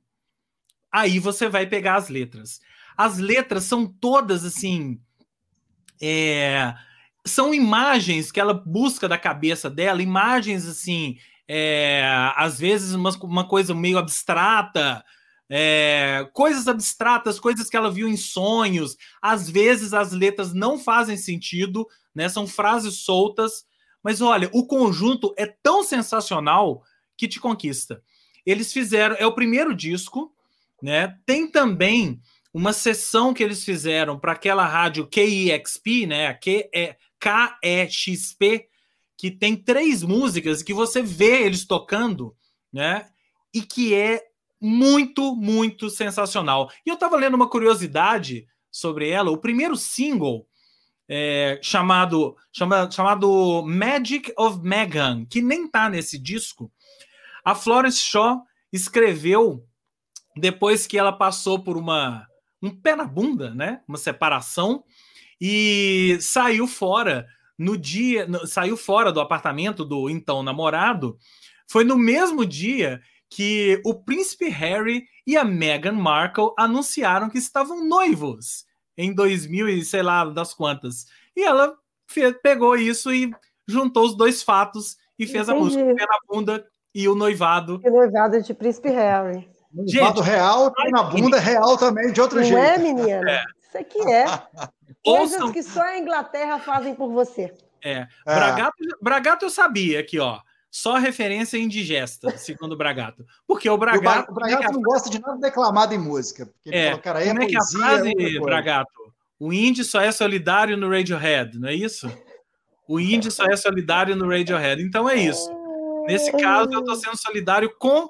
[0.92, 2.60] Aí você vai pegar as letras.
[2.96, 5.00] As letras são todas assim.
[6.02, 6.74] É,
[7.26, 12.04] são imagens que ela busca da cabeça dela, imagens assim, é,
[12.36, 15.04] às vezes uma, uma coisa meio abstrata,
[15.48, 18.96] é, coisas abstratas, coisas que ela viu em sonhos.
[19.20, 22.28] Às vezes as letras não fazem sentido, né?
[22.28, 23.64] São frases soltas,
[24.02, 26.82] mas olha, o conjunto é tão sensacional
[27.16, 28.02] que te conquista.
[28.46, 30.32] Eles fizeram, é o primeiro disco,
[30.82, 31.16] né?
[31.26, 32.20] Tem também
[32.52, 36.34] uma sessão que eles fizeram para aquela rádio KEXP, né?
[36.34, 38.66] Que é KEXP,
[39.16, 42.34] que tem três músicas que você vê eles tocando,
[42.72, 43.06] né?
[43.54, 44.22] E que é
[44.60, 46.70] muito, muito sensacional.
[46.84, 49.30] E eu estava lendo uma curiosidade sobre ela.
[49.30, 50.46] O primeiro single
[51.08, 56.72] é, chamado, chama, chamado Magic of Megan, que nem tá nesse disco,
[57.44, 59.66] a Florence Shaw escreveu
[60.36, 62.26] depois que ela passou por uma
[62.62, 63.80] um pé na bunda, né?
[63.88, 64.84] Uma separação
[65.40, 67.26] e saiu fora
[67.58, 71.16] no dia, no, saiu fora do apartamento do então namorado.
[71.70, 73.00] Foi no mesmo dia
[73.30, 78.66] que o príncipe Harry e a Meghan Markle anunciaram que estavam noivos
[78.96, 81.06] em 2000 e sei lá das quantas.
[81.36, 81.74] E ela
[82.42, 83.30] pegou isso e
[83.66, 85.58] juntou os dois fatos e fez Entendi.
[85.58, 87.80] a música Pé na Bunda e o noivado.
[87.84, 89.48] O noivado de Príncipe Harry.
[89.72, 92.58] Noivado real, na bunda real também, de outro não jeito.
[92.58, 93.30] Não é, menina?
[93.30, 93.44] É.
[93.68, 94.24] Isso aqui é.
[95.04, 95.52] Coisas Ouçam...
[95.52, 97.54] que só a Inglaterra fazem por você.
[97.82, 97.92] É.
[97.92, 98.08] é.
[98.24, 100.40] Bragato, Bragato eu sabia aqui, ó.
[100.70, 103.24] Só referência indigesta, segundo o Bragato.
[103.46, 104.30] Porque o Bragato.
[104.30, 106.46] O, Bragato é não gosta de nada declamado em música.
[106.46, 108.92] Porque é, fala, cara, aí como é, é que é a frase, é Bragato?
[109.38, 112.10] O indie só é solidário no Radiohead, não é isso?
[112.86, 114.82] O indie só é solidário no Radiohead.
[114.82, 115.50] Então é isso.
[116.06, 118.08] Nesse caso, eu estou sendo solidário com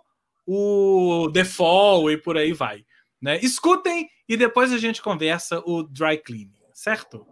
[0.53, 2.84] o The Fall e por aí vai.
[3.22, 3.38] Né?
[3.38, 7.24] Escutem e depois a gente conversa o dry cleaning, certo?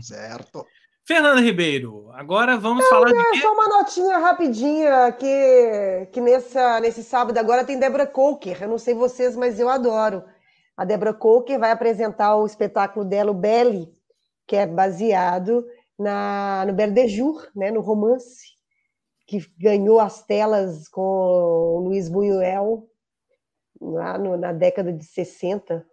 [0.00, 0.64] Certo.
[1.04, 3.40] Fernanda Ribeiro, agora vamos Não, falar é, de.
[3.40, 8.62] Só uma notinha rapidinha que, que nessa, nesse sábado agora tem Débora Coker.
[8.62, 10.22] Eu não sei vocês, mas eu adoro.
[10.76, 13.92] A Débora Coker vai apresentar o espetáculo dela, o Belly,
[14.46, 15.66] que é baseado
[15.98, 18.59] na, no Belle de Jour, né, no romance
[19.30, 22.88] que ganhou as telas com o Luiz Buñuel
[23.80, 25.86] lá no, na década de 60.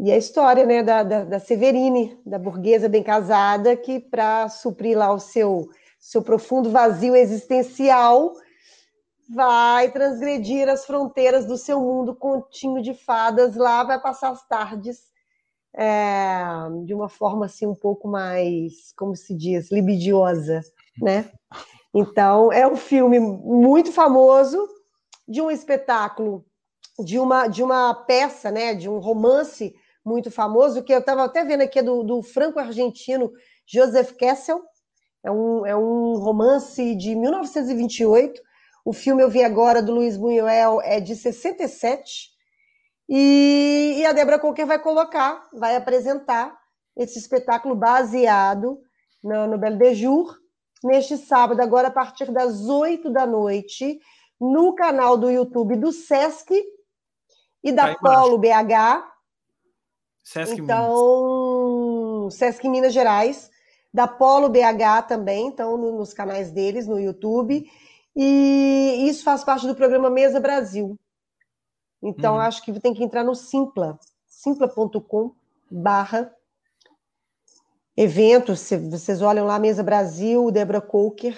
[0.00, 4.98] E a história né, da, da, da Severine, da burguesa bem casada, que para suprir
[4.98, 5.68] lá o seu,
[6.00, 8.34] seu profundo vazio existencial,
[9.32, 15.04] vai transgredir as fronteiras do seu mundo continho de fadas lá, vai passar as tardes
[15.72, 16.42] é,
[16.84, 20.62] de uma forma assim um pouco mais, como se diz, libidiosa,
[21.00, 21.30] né?
[21.98, 24.68] Então, é um filme muito famoso,
[25.26, 26.44] de um espetáculo,
[27.02, 29.74] de uma, de uma peça, né, de um romance
[30.04, 33.32] muito famoso, que eu estava até vendo aqui, é do, do franco-argentino
[33.66, 34.60] Joseph Kessel.
[35.24, 38.42] É um, é um romance de 1928.
[38.84, 42.28] O filme eu vi agora do Luiz Buñuel é de 67.
[43.08, 46.54] E, e a Débora Coker vai colocar, vai apresentar
[46.94, 48.78] esse espetáculo baseado
[49.24, 50.36] no, no Belle de Jour,
[50.86, 53.98] neste sábado, agora a partir das 8 da noite,
[54.40, 56.54] no canal do YouTube do Sesc
[57.62, 59.04] e da tá Polo BH.
[60.22, 62.34] Sesc então, Minas.
[62.34, 63.50] Sesc Minas Gerais,
[63.92, 67.68] da Polo BH também, então no, nos canais deles no YouTube.
[68.14, 70.98] E isso faz parte do programa Mesa Brasil.
[72.02, 72.40] Então, uhum.
[72.40, 75.34] acho que tem que entrar no Simpla, simpla.com
[75.70, 76.32] barra
[77.96, 81.36] eventos, se vocês olham lá, Mesa Brasil, Débora Coker,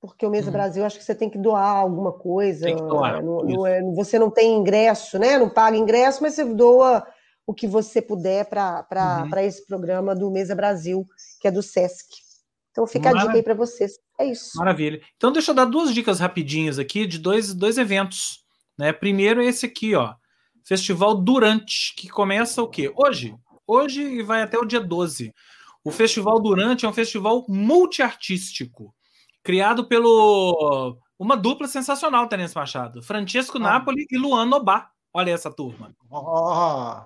[0.00, 0.52] porque o Mesa uhum.
[0.52, 2.66] Brasil acho que você tem que doar alguma coisa.
[2.66, 3.22] Tem que doar.
[3.22, 5.38] Não, não é, você não tem ingresso, né?
[5.38, 7.06] Não paga ingresso, mas você doa
[7.46, 8.86] o que você puder para
[9.30, 9.38] uhum.
[9.40, 11.06] esse programa do Mesa Brasil,
[11.40, 12.06] que é do SESC.
[12.70, 13.22] Então fica Maravilha.
[13.22, 13.92] a dica aí para vocês.
[14.18, 14.56] É isso.
[14.56, 15.00] Maravilha.
[15.16, 18.44] Então deixa eu dar duas dicas rapidinhas aqui de dois, dois eventos.
[18.78, 18.92] Né?
[18.92, 20.14] Primeiro esse aqui, ó.
[20.64, 22.92] Festival Durante, que começa o quê?
[22.96, 23.34] Hoje.
[23.66, 25.32] Hoje e vai até o dia 12.
[25.84, 28.94] O Festival Durante é um festival multiartístico,
[29.42, 33.02] criado pelo uma dupla sensacional, Terence Machado.
[33.02, 33.60] Francesco ah.
[33.60, 34.90] Napoli e Luan Nobá.
[35.12, 35.94] Olha essa turma.
[36.10, 37.02] Oh.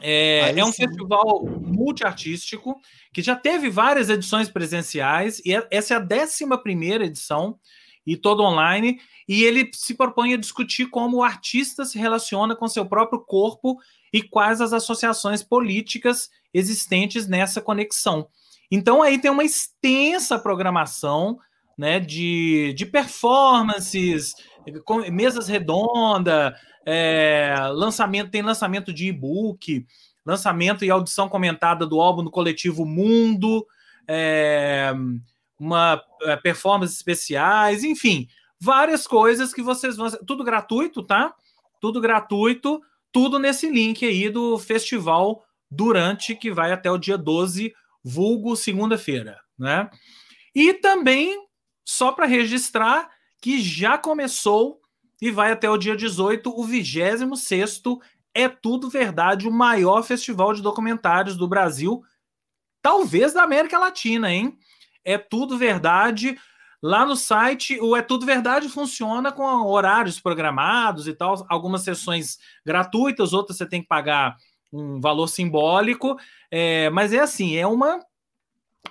[0.00, 2.76] É, é, um festival multiartístico
[3.12, 7.58] que já teve várias edições presenciais e é, essa é a 11 primeira edição
[8.06, 12.66] e todo online e ele se propõe a discutir como o artista se relaciona com
[12.66, 13.76] seu próprio corpo
[14.12, 18.28] e quais as associações políticas existentes nessa conexão.
[18.70, 21.38] Então aí tem uma extensa programação,
[21.76, 24.34] né, de, de performances,
[25.12, 26.52] mesas redondas,
[26.84, 29.86] é, lançamento, tem lançamento de e-book,
[30.24, 33.64] lançamento e audição comentada do álbum do coletivo Mundo,
[34.08, 34.92] é,
[35.58, 38.28] uma é, performance especiais, enfim,
[38.60, 40.10] várias coisas que vocês vão.
[40.26, 41.34] Tudo gratuito, tá?
[41.80, 42.80] Tudo gratuito,
[43.12, 49.38] tudo nesse link aí do festival Durante, que vai até o dia 12, vulgo segunda-feira,
[49.58, 49.90] né?
[50.54, 51.46] E também,
[51.84, 54.80] só para registrar, que já começou
[55.20, 57.82] e vai até o dia 18, o 26
[58.32, 62.02] É Tudo Verdade, o maior festival de documentários do Brasil,
[62.80, 64.58] talvez da América Latina, hein?
[65.04, 66.36] É Tudo Verdade.
[66.82, 72.38] Lá no site, o É Tudo Verdade funciona com horários programados e tal, algumas sessões
[72.64, 74.36] gratuitas, outras você tem que pagar
[74.72, 76.16] um valor simbólico,
[76.50, 78.00] é, mas é assim, é uma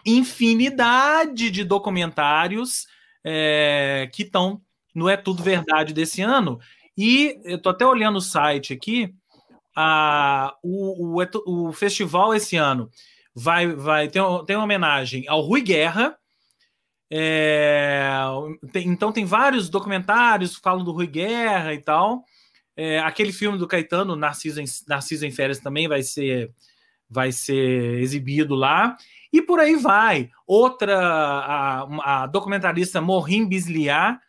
[0.05, 2.87] infinidade de documentários
[3.23, 4.61] é, que estão
[4.93, 6.59] no É Tudo Verdade desse ano.
[6.97, 9.13] E eu estou até olhando o site aqui,
[9.75, 12.89] a, o, o, o, festival esse ano
[13.37, 16.17] vai, vai ter, tem uma homenagem ao Rui Guerra,
[17.09, 18.09] é,
[18.71, 22.25] tem, então tem vários documentários que falam do Rui Guerra e tal.
[22.75, 26.51] É, aquele filme do Caetano, Narciso em, Narciso em Férias, também vai ser,
[27.09, 28.97] vai ser exibido lá.
[29.31, 30.29] E por aí vai.
[30.45, 34.19] Outra, a, a documentarista Morim Bisliar,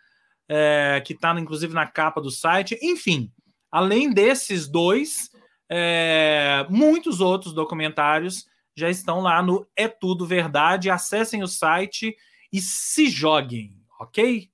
[0.48, 2.78] é, que está inclusive na capa do site.
[2.82, 3.32] Enfim,
[3.72, 5.30] além desses dois,
[5.68, 8.46] é, muitos outros documentários
[8.78, 10.90] já estão lá no É Tudo Verdade.
[10.90, 12.16] Acessem o site
[12.52, 14.48] e se joguem, ok?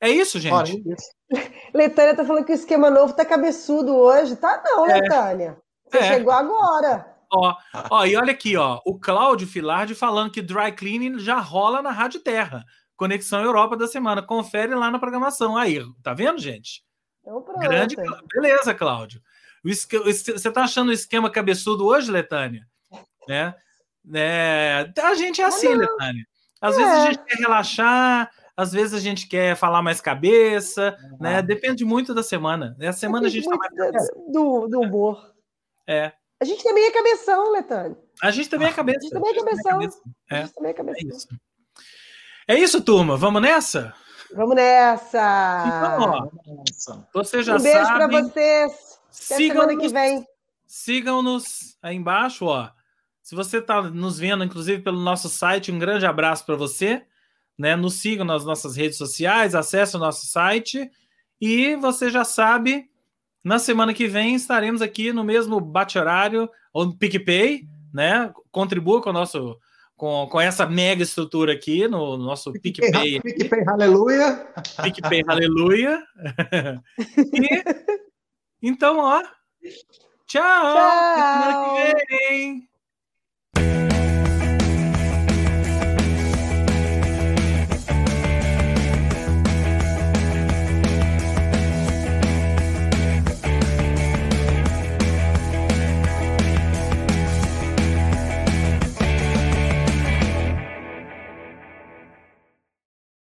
[0.00, 0.52] É isso, gente.
[0.52, 1.10] Olha, isso.
[1.74, 4.34] Letânia tá falando que o esquema novo tá cabeçudo hoje.
[4.36, 5.00] Tá não, é.
[5.00, 5.58] Letânia.
[5.86, 6.14] Você é.
[6.14, 7.06] chegou agora.
[7.32, 7.54] Ó,
[7.90, 11.92] ó, e olha aqui, ó, o Cláudio Filardi falando que dry cleaning já rola na
[11.92, 12.64] Rádio Terra.
[12.96, 14.22] Conexão Europa da semana.
[14.22, 15.56] Confere lá na programação.
[15.56, 16.82] Aí, tá vendo, gente?
[17.20, 17.96] Então, Grande.
[18.34, 19.22] Beleza, Cláudio.
[19.62, 22.66] Você tá achando o esquema cabeçudo hoje, Letânia?
[23.30, 23.54] Né?
[24.14, 26.26] É, a gente é assim, Letânia.
[26.60, 26.78] Às é.
[26.78, 31.40] vezes a gente quer relaxar, às vezes a gente quer falar mais cabeça, né?
[31.40, 32.76] Depende muito da semana.
[32.80, 35.32] Essa semana a gente tá mais do, do humor.
[35.86, 36.12] É.
[36.40, 37.96] A gente também é cabeção, Letânia.
[38.22, 38.98] A gente também é cabeça.
[38.98, 39.78] A gente também é cabeção.
[39.78, 41.08] A gente também é cabeção.
[41.10, 41.28] É isso.
[42.48, 43.16] É isso, turma.
[43.16, 43.94] Vamos nessa?
[44.34, 45.64] Vamos nessa!
[45.66, 46.30] Então,
[46.94, 48.30] ó, você já um beijo para vocês.
[48.30, 48.68] Até
[49.10, 50.26] sigam semana que vem.
[50.66, 52.70] Sigam-nos aí embaixo, ó.
[53.30, 57.00] Se você está nos vendo, inclusive pelo nosso site, um grande abraço para você.
[57.56, 57.76] Né?
[57.76, 60.90] Nos sigam nas nossas redes sociais, acesse o nosso site
[61.40, 62.90] e você já sabe,
[63.44, 68.32] na semana que vem estaremos aqui no mesmo bate-horário, ou no PicPay, né?
[68.50, 69.56] Contribua com o nosso
[69.94, 73.20] com, com essa mega estrutura aqui no, no nosso PicPay.
[73.20, 74.44] PicPay, aleluia.
[74.82, 76.02] PicPay, aleluia.
[77.16, 77.62] e,
[78.60, 79.22] então, ó.
[80.26, 80.74] Tchau.
[80.74, 81.76] Tchau.
[83.54, 83.89] Thank you.